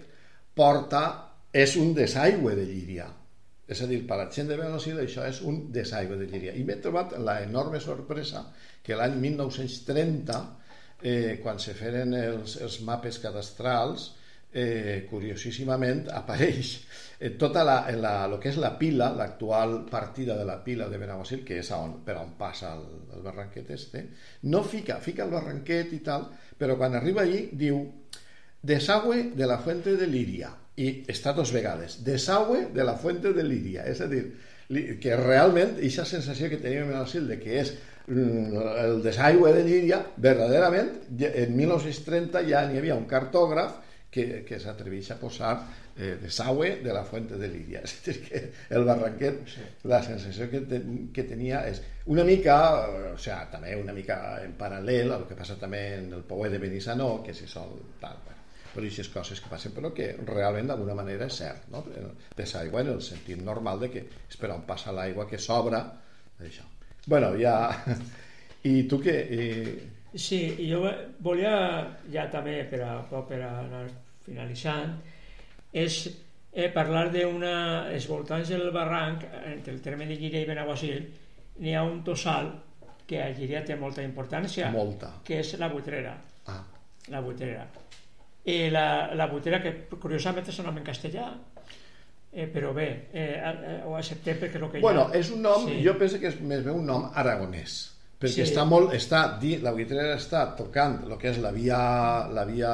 [0.56, 1.02] porta,
[1.50, 3.08] és un desaigüe de Llíria,
[3.70, 6.54] és a dir, per a la gent de Benaguasil això és un desaigüe de Llíria.
[6.58, 8.44] I m'he trobat la enorme sorpresa
[8.82, 10.38] que l'any 1930,
[11.02, 14.08] eh, quan se feren els, els mapes cadastrals,
[14.52, 16.72] eh, curiosíssimament apareix
[17.18, 20.98] eh, tota la, la, lo que és la pila, l'actual partida de la pila de
[20.98, 22.86] Benaguasil, que és on, per on passa el,
[23.16, 24.06] el barranquet este,
[24.50, 27.84] no fica, fica el barranquet i tal, però quan arriba allí diu
[28.62, 33.44] desagüe de la fuente de Líria i està dos vegades, desagüe de la fuente de
[33.44, 34.24] Líria, és a dir,
[35.02, 37.72] que realment aquesta sensació que teníem en el de que és
[38.10, 45.12] el desaigüe de Líria, verdaderament, en 1930 ja n'hi havia un cartògraf que, que s'atreveix
[45.14, 45.52] a posar
[45.96, 47.82] eh, desagüe de la fuente de Líria.
[47.86, 48.42] És a dir, que
[48.76, 49.66] el barranquet, sí.
[49.90, 50.80] la sensació que, te,
[51.14, 52.56] que tenia és una mica,
[53.12, 56.62] o sigui, també una mica en paral·lel al que passa també en el Pouet de
[56.62, 58.40] Benissanó, que si sol tal, bueno,
[58.72, 61.84] per aquestes coses que passen, però que realment d'alguna manera és cert, no?
[62.38, 65.84] Desaigua en el sentit normal de que és per on passa l'aigua que sobra,
[66.40, 66.66] això.
[67.06, 67.56] Bueno, ja...
[68.60, 69.16] I tu què?
[69.32, 69.44] I...
[70.14, 70.82] Sí, jo
[71.22, 71.54] volia
[72.10, 73.84] ja també per a, per a anar
[74.24, 74.96] finalitzant
[75.70, 76.00] és
[76.52, 77.52] eh, parlar d'una
[77.92, 81.04] els voltants del barranc entre el terme de Llíria i Benaguasil
[81.60, 82.50] n'hi ha un tossal
[83.06, 85.12] que a Llíria té molta importància molta.
[85.26, 86.16] que és la butrera
[86.50, 86.62] ah.
[87.14, 87.68] la butrera
[88.50, 91.28] i la, la butrera que curiosament és un nom en castellà
[92.32, 95.22] eh, però bé, eh, ho acceptem perquè és el que bueno, hi ha.
[95.22, 95.80] és un nom, sí.
[95.86, 97.80] jo penso que és més bé un nom aragonès
[98.20, 98.52] perquè Sí.
[98.52, 101.78] està molt, està, la Buitrera està tocant el que és la via,
[102.28, 102.72] la via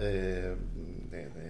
[0.00, 0.54] eh,
[1.10, 1.46] de, de,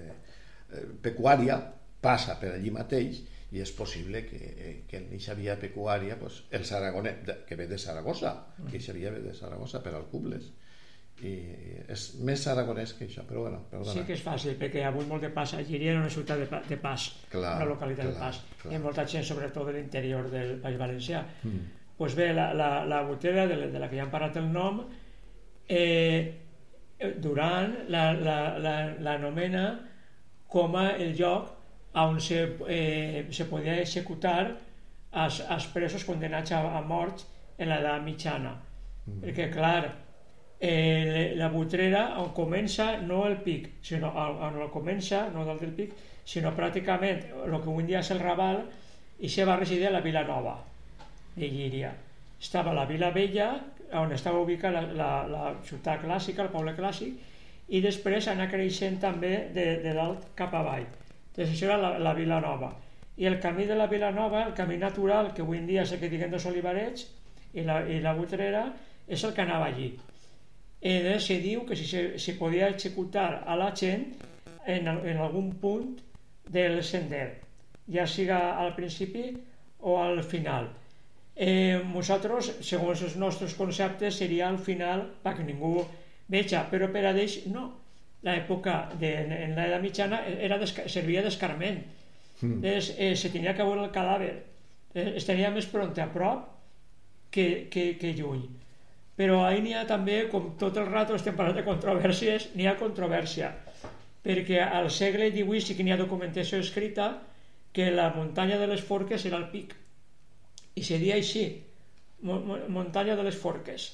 [0.73, 1.59] eh, pecuària,
[2.01, 3.19] passa per allí mateix
[3.51, 7.57] i és possible que, eh, que en aquesta via pecuària pues, els aragonès, de- que
[7.57, 10.53] ve de Saragossa, que aquesta via ve de Saragossa per Alcubles,
[11.19, 11.33] i
[11.91, 13.91] és més aragonès que això, però bueno, perdona.
[13.97, 15.51] Sí que és fàcil, perquè hagut molt de pas.
[15.67, 18.39] Llíria era una ciutat de, de pas, Clar, una localitat de clar, pas.
[18.63, 18.73] clar.
[18.73, 21.25] Hi ha molta gent, sobretot de l'interior del País Valencià.
[21.43, 21.65] Mm.
[21.99, 24.53] Pues bé, la, la, la botella de, la- de la que ja hem parlat el
[24.53, 24.85] nom,
[25.69, 26.35] eh,
[26.99, 28.73] Duran l'anomena la, la,
[29.07, 29.65] l'anomena
[30.51, 31.53] com a el lloc
[31.95, 34.57] on se, eh, se podia executar
[35.13, 37.23] als, als presos condenats a, a mort
[37.59, 38.57] en l'edat mitjana.
[39.07, 39.21] Mm.
[39.23, 39.93] Perquè, clar,
[40.59, 45.63] eh, la butrera on comença no el pic, sinó on, on el comença, no dalt
[45.63, 45.95] del pic,
[46.29, 48.65] sinó pràcticament el que en dia és el Raval,
[49.23, 50.57] i se va residir a la Vila Nova
[51.39, 51.93] de Llíria.
[52.41, 53.49] Estava la Vila Vella,
[53.99, 57.17] on estava ubicada la, la, la ciutat clàssica, el poble clàssic,
[57.69, 60.87] i després anar creixent també de, de dalt cap avall.
[61.37, 62.73] Doncs això era la, la Vila Nova.
[63.19, 65.93] I el camí de la Vila Nova, el camí natural, que avui en dia és
[65.93, 67.09] el que diguem dels Olivarets,
[67.55, 68.69] i la, i la Butrera,
[69.09, 69.93] és el que anava allí.
[70.79, 74.05] I llavors se diu que si se, se podia executar a la gent
[74.67, 75.97] en, en algun punt
[76.49, 77.41] del sender,
[77.91, 79.33] ja siga al principi
[79.81, 80.69] o al final.
[81.39, 85.85] Eh, nosaltres, segons els nostres conceptes, seria al final perquè ningú
[86.35, 87.69] veja, però per a ells no.
[88.27, 89.13] L'època de,
[89.47, 91.79] en l'edat mitjana era servia d'escarment.
[92.41, 92.57] Mm.
[92.57, 94.33] Entonces, eh, se tenia que veure el cadàver.
[94.95, 96.49] Eh, estaria més pront a prop
[97.31, 98.43] que, que, que lluny.
[99.19, 102.77] Però ahir n'hi ha també, com tot el rato estem parlant de controvèrsies, n'hi ha
[102.83, 103.55] controvèrsia.
[104.27, 107.13] Perquè al segle XVIII sí que n'hi ha documentació escrita
[107.75, 109.75] que la muntanya de les Forques era el pic.
[110.79, 111.47] I se dia així,
[112.23, 113.91] muntanya de les Forques.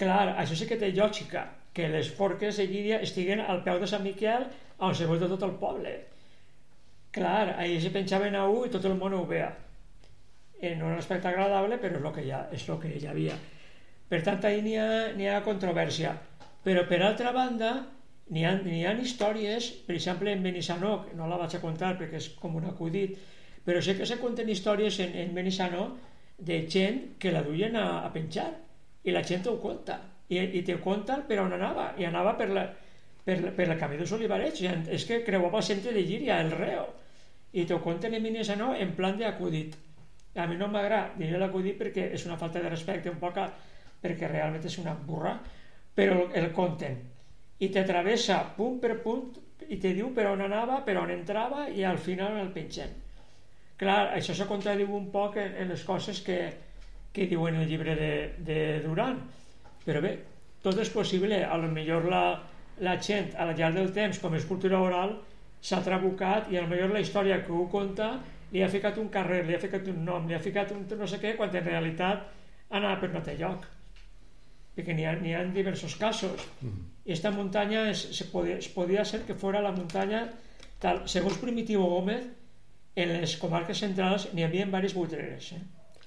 [0.00, 3.88] Clar, això sí que té lògica, que les forques de Llíria estiguen al peu de
[3.90, 4.46] Sant Miquel
[4.86, 5.92] on se veu de tot el poble.
[7.14, 9.50] Clar, ahir se penjaven a un i tot el món ho veia.
[10.60, 13.06] Eh, no era un aspecte agradable, però és el que ha, és el que hi
[13.10, 13.36] havia.
[14.10, 16.14] Per tant, ahir n'hi ha, ha controvèrsia.
[16.64, 17.72] Però, per altra banda,
[18.34, 18.54] n'hi ha,
[18.90, 22.66] ha històries, per exemple, en Benissanó, no la vaig a contar perquè és com un
[22.68, 23.16] acudit,
[23.64, 25.90] però sé que se conten històries en, en Benissanó
[26.38, 28.48] de gent que la duien a, a penjar
[29.04, 30.00] i la gent ho conta.
[30.30, 32.64] I, i te conta per on anava i anava per, la,
[33.24, 36.38] per, la, per el camí dels Olivarets i és que creuava el centre de Llíria,
[36.40, 36.86] el Reo
[37.52, 39.74] i t'ho conten en Benissanó en plan d'acudit.
[40.38, 43.48] A mi no m'agrada dir l'acudit perquè és una falta de respecte un poc a,
[44.00, 45.34] perquè realment és una burra
[45.94, 46.96] però el, el conten.
[47.60, 49.34] I te travessa punt per punt
[49.68, 53.09] i te diu per on anava, per on entrava i al final el pengen
[53.80, 56.38] clar, això se contradiu un poc en, en les coses que,
[57.12, 58.12] que diuen el llibre de,
[58.44, 59.18] de Duran.
[59.86, 60.14] Però bé,
[60.64, 61.40] tot és possible.
[61.44, 62.24] A lo millor la,
[62.84, 65.16] la gent al llarg del temps com és cultura oral
[65.60, 68.14] s'ha trabucat i a lo millor la història que ho conta
[68.52, 71.08] li ha ficat un carrer, li ha ficat un nom li ha ficat un no
[71.08, 72.26] sé què, quan en realitat
[72.70, 73.66] anava per un altre lloc.
[74.76, 76.46] Perquè n'hi ha, ha diversos casos.
[77.04, 80.26] I esta muntanya es, se podia, es podia ser que fora la muntanya
[80.80, 82.28] tal, segons Primitivo Gómez
[82.96, 85.60] en les comarques centrals n'hi havia diverses butreres eh?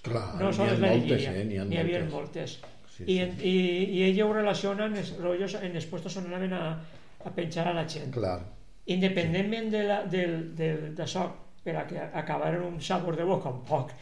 [0.04, 1.44] Clar, no n'hi sols la de moltes, eh?
[1.48, 2.58] N'hi ha n'hi havia moltes.
[2.60, 3.20] moltes Sí, I, sí.
[3.22, 3.54] en, i,
[3.98, 6.66] i ella ho relaciona en els, rotllos, en els puestos on anaven a,
[7.26, 8.36] a penjar a la gent Clar.
[8.86, 11.24] independentment de la, del, del, d'això
[11.64, 13.96] per a que acabaren un sabor de boca un poc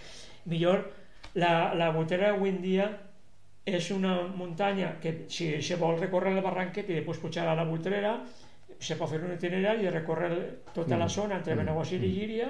[0.49, 0.87] millor
[1.35, 2.89] la, la botera avui en dia
[3.63, 7.63] és una muntanya que si se vol recórrer el barranquet i després pujar a la
[7.69, 8.15] Butrera
[8.81, 10.31] se pot fer un itinerari de recórrer
[10.73, 12.47] tota la zona entre Benaguasil i Llíria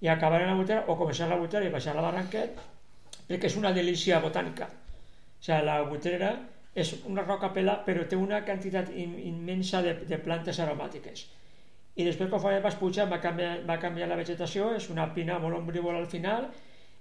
[0.00, 2.58] i acabar en la Butrera o començar la Butrera i baixar la barranquet
[3.26, 4.68] perquè és una delícia botànica.
[4.68, 6.30] O sigui, la Butrera
[6.76, 11.26] és una roca pela però té una quantitat im immensa de, de plantes aromàtiques.
[11.96, 15.56] I després quan vas pujar va canviar, va canviar la vegetació és una pina molt
[15.56, 16.50] ombrívola al final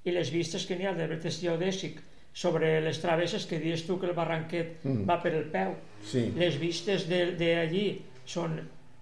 [0.06, 2.00] i les vistes que n'hi ha de vertes geodèsic
[2.36, 5.04] sobre les travesses que dius tu que el barranquet Mm.
[5.10, 5.76] va per el peu.
[6.04, 6.32] Sí.
[6.36, 8.60] les vistes d'allí són,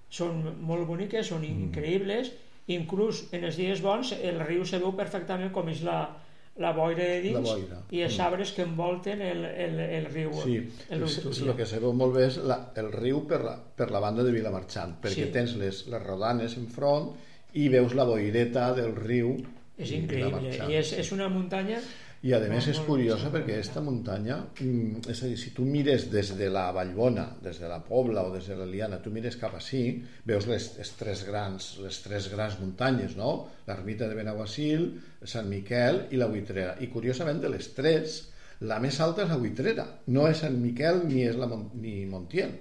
[0.10, 1.70] són molt boniques, són Mm.
[1.70, 2.32] increïbles
[2.68, 6.16] inclús en els dies bons el riu se veu perfectament com és la,
[6.58, 7.82] la boira de dins boira.
[7.92, 8.22] i els Mm.
[8.22, 10.58] arbres que envolten el, el, el riu Sí,
[10.90, 11.52] el Túria.
[11.52, 14.24] el que se veu molt bé és la, el riu per la, per la banda
[14.24, 15.32] de Vilamarxant, perquè Sí.
[15.32, 17.12] tens les, les rodanes enfront
[17.54, 19.36] i veus la boireta del riu
[19.78, 21.80] és increïble i és, és una muntanya
[22.24, 26.06] I a més és curiosa perquè aquesta muntanya, mm, és a dir, si tu mires
[26.12, 29.36] des de la Vallbona, des de la Pobla o des de la Liana, tu mires
[29.36, 29.82] cap així,
[30.24, 33.34] veus les, les, tres, grans, les tres grans muntanyes, no?
[33.68, 34.88] L'ermita de Benaguasil,
[35.24, 36.78] Sant Miquel i la Buitrera.
[36.80, 38.22] I curiosament de les tres,
[38.64, 39.84] La més alta és la Buitrera,
[40.16, 42.54] no és Sant Miquel ni és la Mon ni Montiel.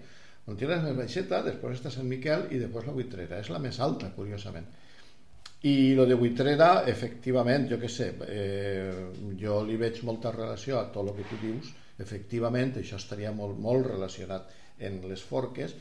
[0.49, 3.39] Montiel és més baixeta, després està Sant Miquel i després la Buitrera.
[3.39, 4.67] És la més alta, curiosament.
[5.63, 8.91] I lo de Buitrera, efectivament, jo que sé, eh,
[9.39, 11.71] jo li veig molta relació a tot el que tu dius,
[12.03, 14.51] efectivament, això estaria molt, molt relacionat
[14.83, 15.77] en les forques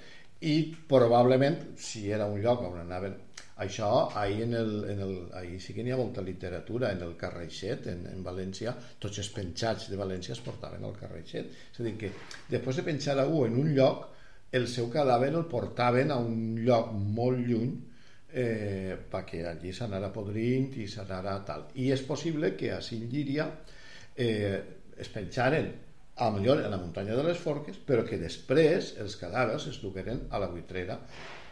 [0.46, 0.54] i
[0.90, 3.18] probablement, si era un lloc on anaven
[3.62, 7.18] això, ahir, en el, en el, ahir sí que n'hi ha molta literatura, en el
[7.18, 11.54] Carreixet, en, en València, tots els penjats de València es portaven al Carreixet.
[11.74, 12.10] És a dir, que
[12.54, 14.10] després de penjar a un en un lloc,
[14.52, 17.78] el seu cadàver el portaven a un lloc molt lluny
[18.34, 21.68] eh, perquè allí s'anara podrint i s'anara tal.
[21.76, 23.48] I és possible que a Singíria
[24.16, 24.60] eh,
[24.98, 25.72] es penjaren
[26.22, 30.28] a millor a la muntanya de les Forques, però que després els cadàvers es dugueren
[30.30, 31.00] a la buitrera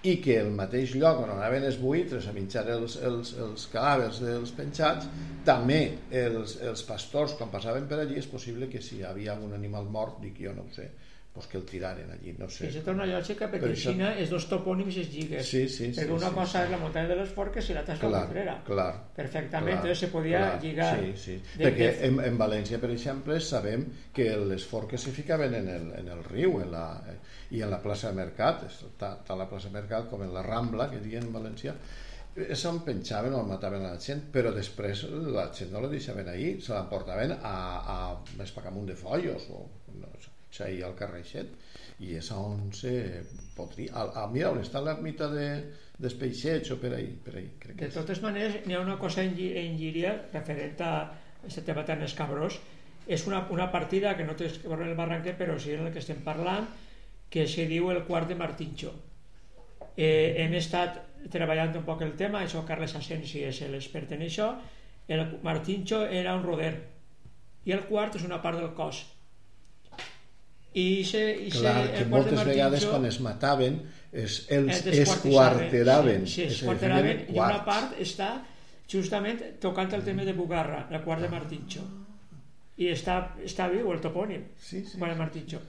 [0.07, 4.21] i que el mateix lloc on anaven els buitres a menjar els, els, els cadàvers
[4.23, 5.09] dels penjats,
[5.47, 5.81] també
[6.21, 9.89] els, els pastors, quan passaven per allí, és possible que si hi havia un animal
[9.91, 10.87] mort, dic jo no ho sé,
[11.33, 12.65] pues que el tiraren allí, no sé.
[12.67, 13.91] Això té una lògica perquè en això...
[13.93, 15.45] Xina és dos topònims es lligues.
[15.45, 16.63] Sí, sí, perquè sí, una sí, cosa sí.
[16.65, 18.55] és la muntanya de les Forques i l'altra és la Buitrera.
[18.65, 20.89] Clar, Perfectament, clar, entonces se podia clar, lligar.
[20.97, 21.37] Sí, sí.
[21.53, 22.09] De, perquè de...
[22.09, 26.25] en, en València, per exemple, sabem que les forques se ficaven en el, en el
[26.25, 26.85] riu en la,
[27.53, 28.65] i en la plaça de Mercat,
[28.97, 31.77] tant a la plaça de Mercat com en la Rambla, que diuen en València,
[32.57, 36.57] se'n penjaven o mataven a la gent, però després la gent no la deixaven ahir,
[36.63, 37.55] se l'emportaven a,
[37.93, 37.99] a
[38.41, 39.63] més per amunt de Follos o
[39.99, 40.11] no,
[40.65, 41.51] ahir al carreixet
[42.03, 42.93] i és on se
[43.55, 43.93] podria...
[43.93, 45.47] A, a, mira, on està l'ermita de,
[45.99, 48.97] dels peixets o per ahí, per ahí crec que De totes maneres, n'hi ha una
[48.99, 50.93] cosa en, en Llíria referent a
[51.43, 52.59] aquest tema tan escabrós,
[53.07, 55.93] és una, una partida que no té que veure el barranquer, però sí en el
[55.93, 56.67] que estem parlant,
[57.29, 58.93] que se diu el quart de Martinxo.
[59.99, 60.99] Eh, hem estat
[61.31, 64.53] treballant un poc el tema, això Carles Asensi és l'expert en això,
[65.09, 66.73] el Martinxo era un roder,
[67.65, 69.03] i el quart és una part del cos.
[70.73, 73.79] I, se, i se, Clar, que moltes vegades quan es mataven
[74.11, 76.27] es, els es esquarteraven.
[76.27, 78.29] Sí, sí Es esquarteraven i una part està
[78.89, 81.81] justament tocant el tema de Bugarra, la quart de Martinxo.
[82.79, 84.97] I està, està viu el topònim, Sí, sí.
[84.97, 85.59] quart de Martinxo.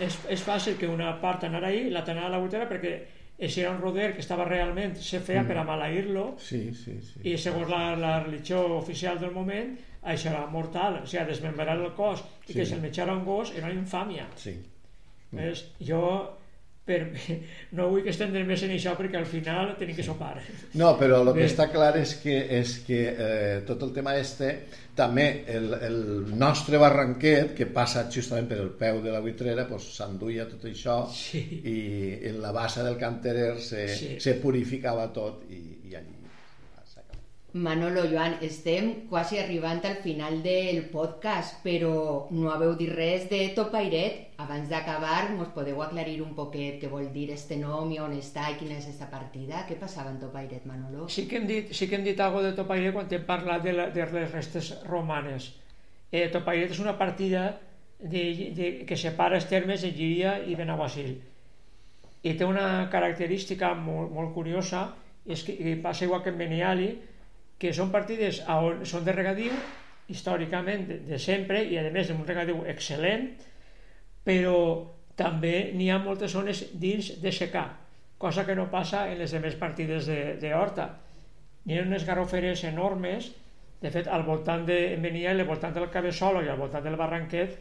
[0.00, 3.60] És, és fàcil que una part anara ahí, l'altra anara a la botera, perquè si
[3.60, 7.20] era un roder que estava realment, se feia per amalair-lo, Sí, sí, sí.
[7.28, 11.92] i segons la, la religió oficial del moment, això era mortal, o sigui, desmembrar el
[11.94, 12.54] cos i Sí.
[12.58, 14.26] que se'l menjara un gos era una infàmia.
[14.36, 14.56] sí.
[15.32, 15.62] Ves?
[15.80, 16.38] Jo
[16.84, 17.12] per,
[17.78, 20.34] no vull que estendre més en això perquè al final tenim que sopar.
[20.74, 24.50] No, però el que està clar és que, és que eh, tot el tema este,
[24.94, 25.98] també el, el
[26.36, 31.06] nostre barranquet, que passa justament per el peu de la buitrera, pues, s'enduia tot això
[31.14, 31.38] Sí.
[31.64, 31.78] i
[32.28, 34.16] en la bassa del canterer se, Sí.
[34.20, 36.18] se purificava tot i, i allí.
[37.52, 43.42] Manolo, Joan, estem quasi arribant al final del podcast, però no haveu dit res de
[43.52, 44.30] Topairet.
[44.40, 48.46] Abans d'acabar, mos podeu aclarir un poquet què vol dir este nom i on està
[48.48, 49.66] i quina és esta partida?
[49.68, 51.10] Què passava en Topairet, Manolo?
[51.12, 53.76] Sí que hem dit, sí que hem dit alguna de Topaire quan hem parlat de,
[53.76, 55.52] la, de les restes romanes.
[56.08, 57.50] Eh, Topairet és una partida
[58.00, 58.26] de,
[58.56, 61.18] de, que separa els termes de Llíria i Benaguasil.
[62.24, 64.86] I té una característica molt, molt curiosa,
[65.28, 66.92] és que i passa igual que en Beniali,
[67.62, 69.54] que són partides on són de regadiu,
[70.10, 73.28] històricament de, de sempre, i a més un regadiu excel·lent,
[74.26, 74.56] però
[75.18, 77.64] també n'hi ha moltes zones dins de secà,
[78.18, 80.88] cosa que no passa en les demés partides de, de horta.
[81.66, 83.30] N'hi ha unes garroferes enormes,
[83.82, 87.56] de fet, al voltant de Beniel, al voltant del Cabeçolo i al voltant del Barranquet,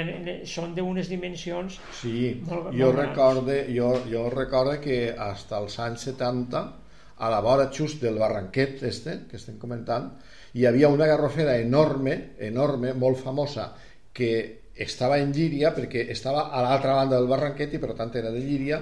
[0.00, 0.04] ha,
[0.48, 3.10] són d'unes dimensions Sí, Molt- jo, molt grans.
[3.10, 6.62] recorde, jo, jo recorde que fins als anys 70,
[7.16, 10.10] a la vora just del barranquet este, que estem comentant,
[10.54, 13.72] hi havia una garrofera enorme, enorme, molt famosa,
[14.12, 14.30] que
[14.74, 18.42] estava en Llíria, perquè estava a l'altra banda del barranquet i per tant era de
[18.42, 18.80] Llíria,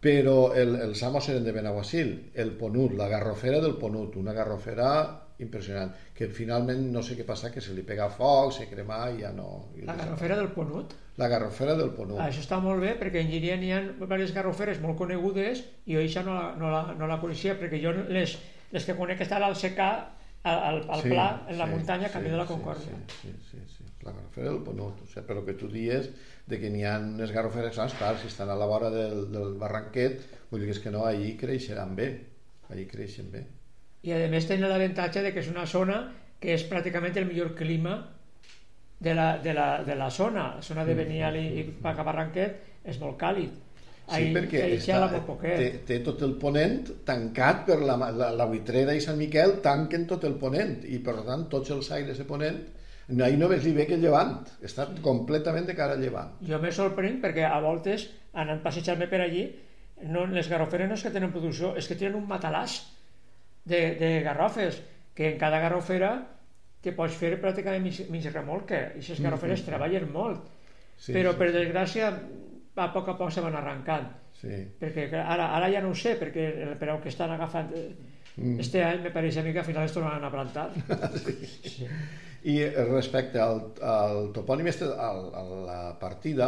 [0.00, 4.92] però el, els amos eren de Benaguasil, el Ponut, la garrofera del Ponut, una garrofera
[5.40, 9.22] impressionant, que finalment no sé què passa, que se li pega foc, se crema i
[9.22, 9.72] ja no...
[9.76, 10.96] i La garrofera del Ponut.
[11.20, 11.90] La garrofera del.
[12.16, 15.98] Ah, això està molt bé perquè en Llíria n'hi ha diverses garroferes molt conegudes i
[15.98, 18.38] jo això no la, no la, no la coneixia perquè jo les,
[18.72, 19.90] les que conec estan al secà,
[20.42, 22.96] al, al, al pla, en la muntanya, camí de la Concòrdia.
[23.20, 23.88] Sí, sí, sí, sí.
[24.06, 25.02] La garrofera del Ponut.
[25.04, 26.08] O sigui, però que tu dies
[26.48, 29.58] de que n'hi ha unes garroferes grans, clar, si estan a la vora del, del
[29.60, 32.08] barranquet, vull dir que és que no, allí creixeran bé.
[32.70, 33.44] Allí creixen bé.
[34.06, 36.00] I a més tenen l'avantatge de que és una zona
[36.40, 37.98] que és pràcticament el millor clima
[39.00, 40.54] de la, de la, de la zona.
[40.56, 43.58] La zona de Benial i, i Paca Barranquet és molt càlid.
[44.10, 45.06] Sí, perquè ahí està,
[45.38, 50.08] té, té tot el ponent tancat per la, la, la buitrera i Sant Miquel tanquen
[50.10, 52.58] tot el ponent i per tant tots els aires de ponent
[53.10, 54.36] no, ahir només li veig el llevant,
[54.66, 56.34] està completament de cara al llevant.
[56.46, 59.44] Jo me sorprenc perquè a voltes, anant passejar-me per allí,
[60.10, 62.80] no, les garroferes no és que tenen producció, és que tenen un matalàs
[63.64, 64.78] de, de garrofes,
[65.14, 66.12] que en cada garrofera
[66.80, 69.70] te pots fer pràcticament mig, mig remolque, i aquestes garroferes mm -hmm.
[69.72, 70.48] treballen molt,
[70.96, 72.12] sí, però sí, per desgràcia
[72.76, 74.08] a poc a poc se van arrencant.
[74.40, 74.56] Sí.
[74.80, 77.90] Perquè ara, ara ja no ho sé, perquè el preu que estan agafant eh,
[78.36, 78.60] mm.
[78.60, 80.70] este any me pareix a mi que al final es tornaran a plantar.
[81.24, 81.46] sí.
[81.74, 81.86] sí.
[82.42, 86.46] I respecte al, al topònim, este, al, a la partida,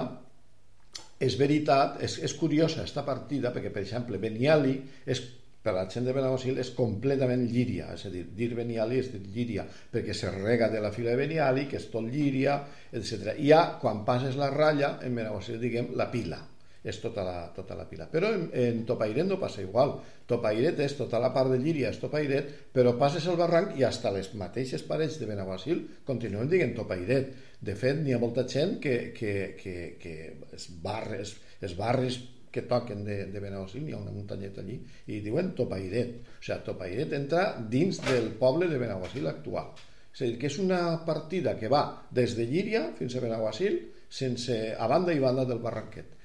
[1.21, 5.21] és veritat, és, és curiosa aquesta partida, perquè, per exemple, Beniali és
[5.63, 9.23] per la gent de Benaguasil és completament llíria, és a dir, dir Beniali és dir
[9.23, 12.59] llíria, perquè se rega de la fila de Beniali, que és tot llíria,
[12.91, 13.37] etc.
[13.39, 16.41] I ja, quan passes la ratlla, en Benaguasil diguem la pila,
[16.83, 18.09] és tota la, tota la pila.
[18.11, 19.95] Però en, en Topairet no passa igual.
[20.27, 24.11] Topairet és tota la part de Llíria, és Topairet, però passes el barranc i hasta
[24.15, 27.33] les mateixes parets de Benaguasil continuen dient Topairet.
[27.63, 30.17] De fet, n'hi ha molta gent que, que, que, que
[30.59, 32.19] es barres, es barres
[32.53, 34.79] que toquen de, de Benaguasil, hi ha una muntanyeta allí,
[35.09, 36.15] i diuen Topairet.
[36.37, 37.47] O sigui, Topairet entra
[37.77, 39.73] dins del poble de Benaguasil actual.
[40.13, 43.79] És a dir, que és una partida que va des de Llíria fins a Benaguasil,
[44.13, 46.19] sense, a banda i banda del barranquet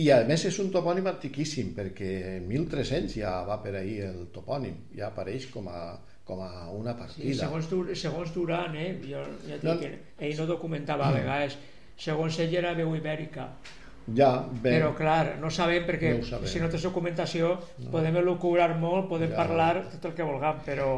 [0.00, 4.22] i a més és un topònim antiquíssim, perquè en 1300 ja va per ahir el
[4.32, 5.82] topònim, ja apareix com a,
[6.24, 7.26] com a una partida.
[7.28, 7.68] Sí, segons,
[8.00, 9.92] segons Duran, eh, jo ja dic no, que
[10.28, 11.58] ell no documentava a vegades,
[12.00, 13.50] segons ell era veu ibèrica.
[14.16, 14.74] Ja, bé.
[14.78, 16.50] Però clar, no sabem perquè no sabem.
[16.50, 17.90] si no tens documentació no.
[17.92, 19.38] podem elucubrar molt, podem ja.
[19.38, 20.88] parlar tot el que vulguem, però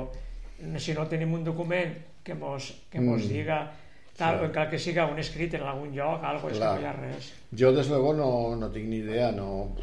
[0.81, 3.33] si no tenim un document que mos, que mos mm.
[3.33, 3.65] diga
[4.15, 4.45] Tal, sí.
[4.47, 7.33] encara que siga un escrit en algun lloc, algo, és que no hi ha res.
[7.51, 9.75] Jo, des luego, no, no tinc ni idea, no...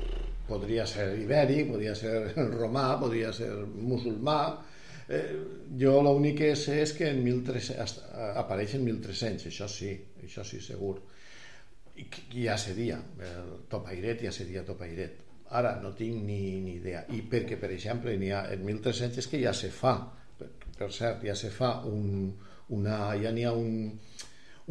[0.52, 4.38] Podria ser ibèric, podria ser romà, podria ser musulmà,
[5.12, 5.36] Eh,
[5.80, 7.98] jo l'únic que sé és que en 1300,
[8.40, 9.92] apareix en 1300, això sí,
[10.24, 11.02] això sí, segur.
[11.96, 12.06] I,
[12.38, 15.20] i ja seria, el Topairet ja seria Topairet.
[15.52, 17.04] Ara no tinc ni, ni idea.
[17.12, 19.98] I perquè, per exemple, ha, en 1300 és que ja se fa,
[20.40, 22.32] per, per cert, ja se fa un,
[22.72, 23.90] una, ja n'hi ha un,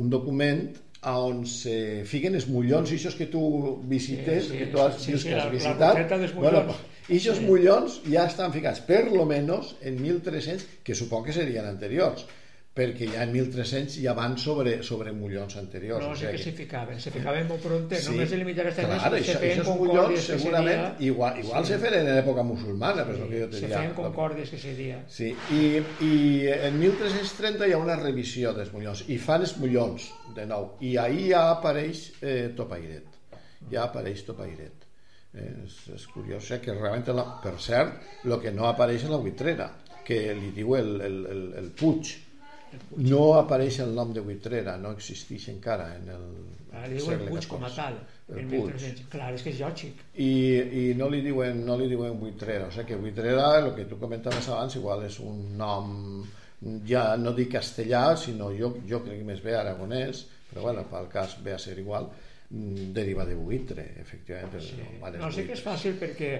[0.00, 0.70] un document
[1.10, 3.42] on se fiquen els mullons ixos que tu
[3.88, 6.00] visites, sí, sí, que tu has, sí, sí, que has la, visitat.
[6.10, 6.64] La bueno,
[7.08, 7.46] i aquests sí.
[7.46, 12.26] mullons ja estan ficats, per lo menos, en 1300, que suposo que serien anteriors
[12.70, 16.04] perquè ja en 1300 ja van sobre, sobre mullons anteriors.
[16.04, 18.76] No, o sigui que, que s'hi ficaven, s'hi ficaven molt pronte, sí, només limitar les
[18.78, 21.08] tècniques, clar, se feien concòrdies segurament, seria...
[21.08, 21.72] igual, igual sí.
[21.72, 25.00] se feien en època musulmana, sí, però que jo te Se feien concòrdies que seria.
[25.10, 25.64] Sí, i,
[26.06, 26.12] i
[26.54, 30.06] en 1330 hi ha una revisió dels mullons, i fan els mullons,
[30.38, 33.18] de nou, i ahir ja apareix eh, Topairet,
[33.74, 34.86] ja apareix Topairet.
[35.34, 39.16] Eh, és, és curiós, eh, que realment, la, per cert, el que no apareix en
[39.18, 39.72] la buitrera,
[40.06, 42.16] que li diu el, el, el, el Puig,
[42.96, 46.26] no apareix el nom de Buitrera, no existeix encara en el
[46.70, 47.96] Ara li diuen Puig com a tal,
[48.30, 49.00] el Puig.
[49.10, 50.04] Clar, és que és lògic.
[50.22, 50.30] I,
[50.80, 53.98] i no li diuen, no li diuen Buitrera, o sigui que Buitrera, el que tu
[53.98, 55.90] comentaves abans, igual és un nom
[56.86, 61.38] ja no dic castellà, sinó jo, jo crec més bé aragonès, però bueno, pel cas
[61.44, 62.10] ve a ser igual,
[62.50, 64.60] mm, deriva de buitre, efectivament.
[64.62, 64.82] Sí.
[65.00, 66.32] No, no sé que és fàcil perquè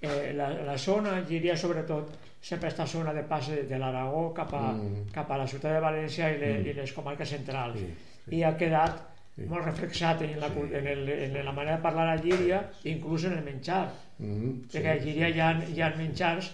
[0.00, 4.52] eh, la, la zona, diria sobretot, sempre està zona de pas de, de l'Aragó cap,
[4.56, 5.10] a, mm.
[5.14, 6.68] cap a la ciutat de València i, le, mm.
[6.70, 7.78] i les comarques centrals.
[7.78, 7.90] Sí,
[8.24, 8.36] sí.
[8.38, 9.02] I ha quedat
[9.36, 9.48] sí.
[9.50, 10.64] molt reflexat en la, sí.
[10.80, 13.84] en, el, en la manera de parlar a Llíria, inclús en el menjar.
[14.18, 15.36] Mm, sí, perquè a Llíria sí.
[15.36, 16.50] hi, ha, hi ha menjars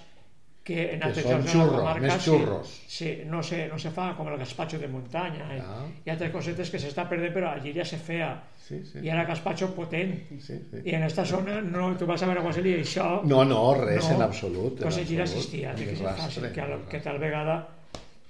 [0.66, 2.70] que en altres que són xurros, comarca, més xurros.
[2.74, 5.60] Sí, sí, no, se, no se fa com el gazpacho de muntanya eh?
[5.62, 5.84] ah.
[6.02, 8.32] i altres cosetes que s'està perdent però a Llíria se feia
[8.64, 9.04] sí, sí.
[9.04, 10.82] i era gazpacho potent sí, sí.
[10.82, 14.08] i en esta zona no, tu vas a veure Guasel i això no, no, res
[14.08, 17.60] no, en absolut pues en Llíria existia que, fàcil, que, que tal vegada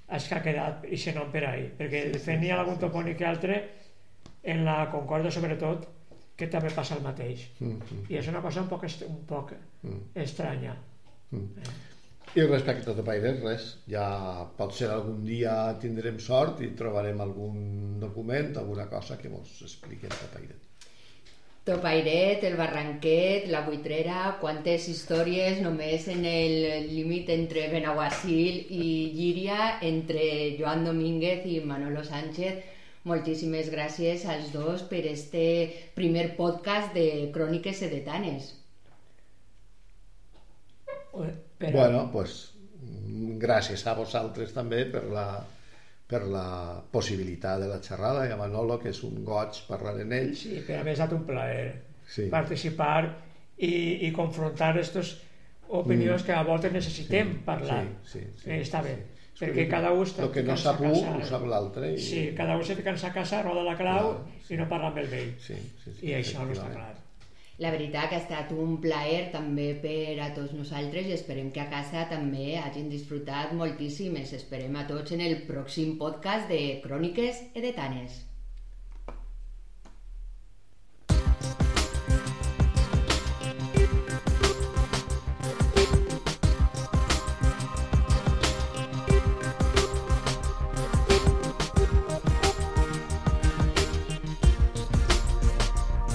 [0.07, 2.79] és que ha quedat i se nom per ahí perquè sí, sí, tenia sí, algun
[2.85, 3.61] topònic que altre
[4.45, 5.89] en la Concòrdia sobretot
[6.37, 8.07] que també passa el mateix mm -hmm.
[8.13, 10.01] i és una cosa un poc, un poc mm.
[10.15, 10.77] estranya
[11.33, 11.65] mm.
[11.65, 11.96] Eh?
[12.37, 13.63] I respecte a Topairet, res.
[13.89, 14.07] Ja
[14.59, 20.11] pot ser algun dia tindrem sort i trobarem algun document, alguna cosa que ens expliqui
[20.13, 20.67] Topairet.
[21.67, 29.73] Topairet, el Barranquet, la Buitrera, quantes històries només en el límit entre Benaguasil i Llíria,
[29.89, 30.29] entre
[30.61, 32.61] Joan Domínguez i Manolo Sánchez.
[33.09, 35.49] Moltíssimes gràcies als dos per este
[35.97, 38.53] primer podcast de Cròniques Sedetanes.
[41.59, 41.73] Però...
[41.79, 42.39] Bueno, pues,
[43.43, 45.27] gràcies a vosaltres també per la,
[46.09, 46.49] per la
[46.93, 50.35] possibilitat de la xerrada i a Manolo, que és un goig parlar en ell.
[50.39, 51.69] Sí, per a més ha estat un plaer
[52.07, 52.29] sí.
[52.33, 53.01] participar
[53.57, 55.17] i, i confrontar aquestes
[55.69, 56.27] opinions mm.
[56.27, 57.83] que a voltes necessitem parlar.
[58.05, 58.51] Sí, sí, sí.
[58.51, 58.97] Eh, està bé.
[59.37, 61.91] perquè cada un està El que no sap a un, ho sap l'altre.
[61.97, 62.01] I...
[62.01, 64.13] Sí, cada un se fica en sa casa, roda la clau
[64.49, 65.35] i no parla amb el vell.
[65.43, 66.95] Sí, sí, sí, I això no està clar.
[67.65, 71.63] La veritat que ha estat un plaer també per a tots nosaltres i esperem que
[71.65, 74.21] a casa també hagin disfrutat moltíssim.
[74.27, 78.26] Esperem a tots en el pròxim podcast de Cròniques Edetanes.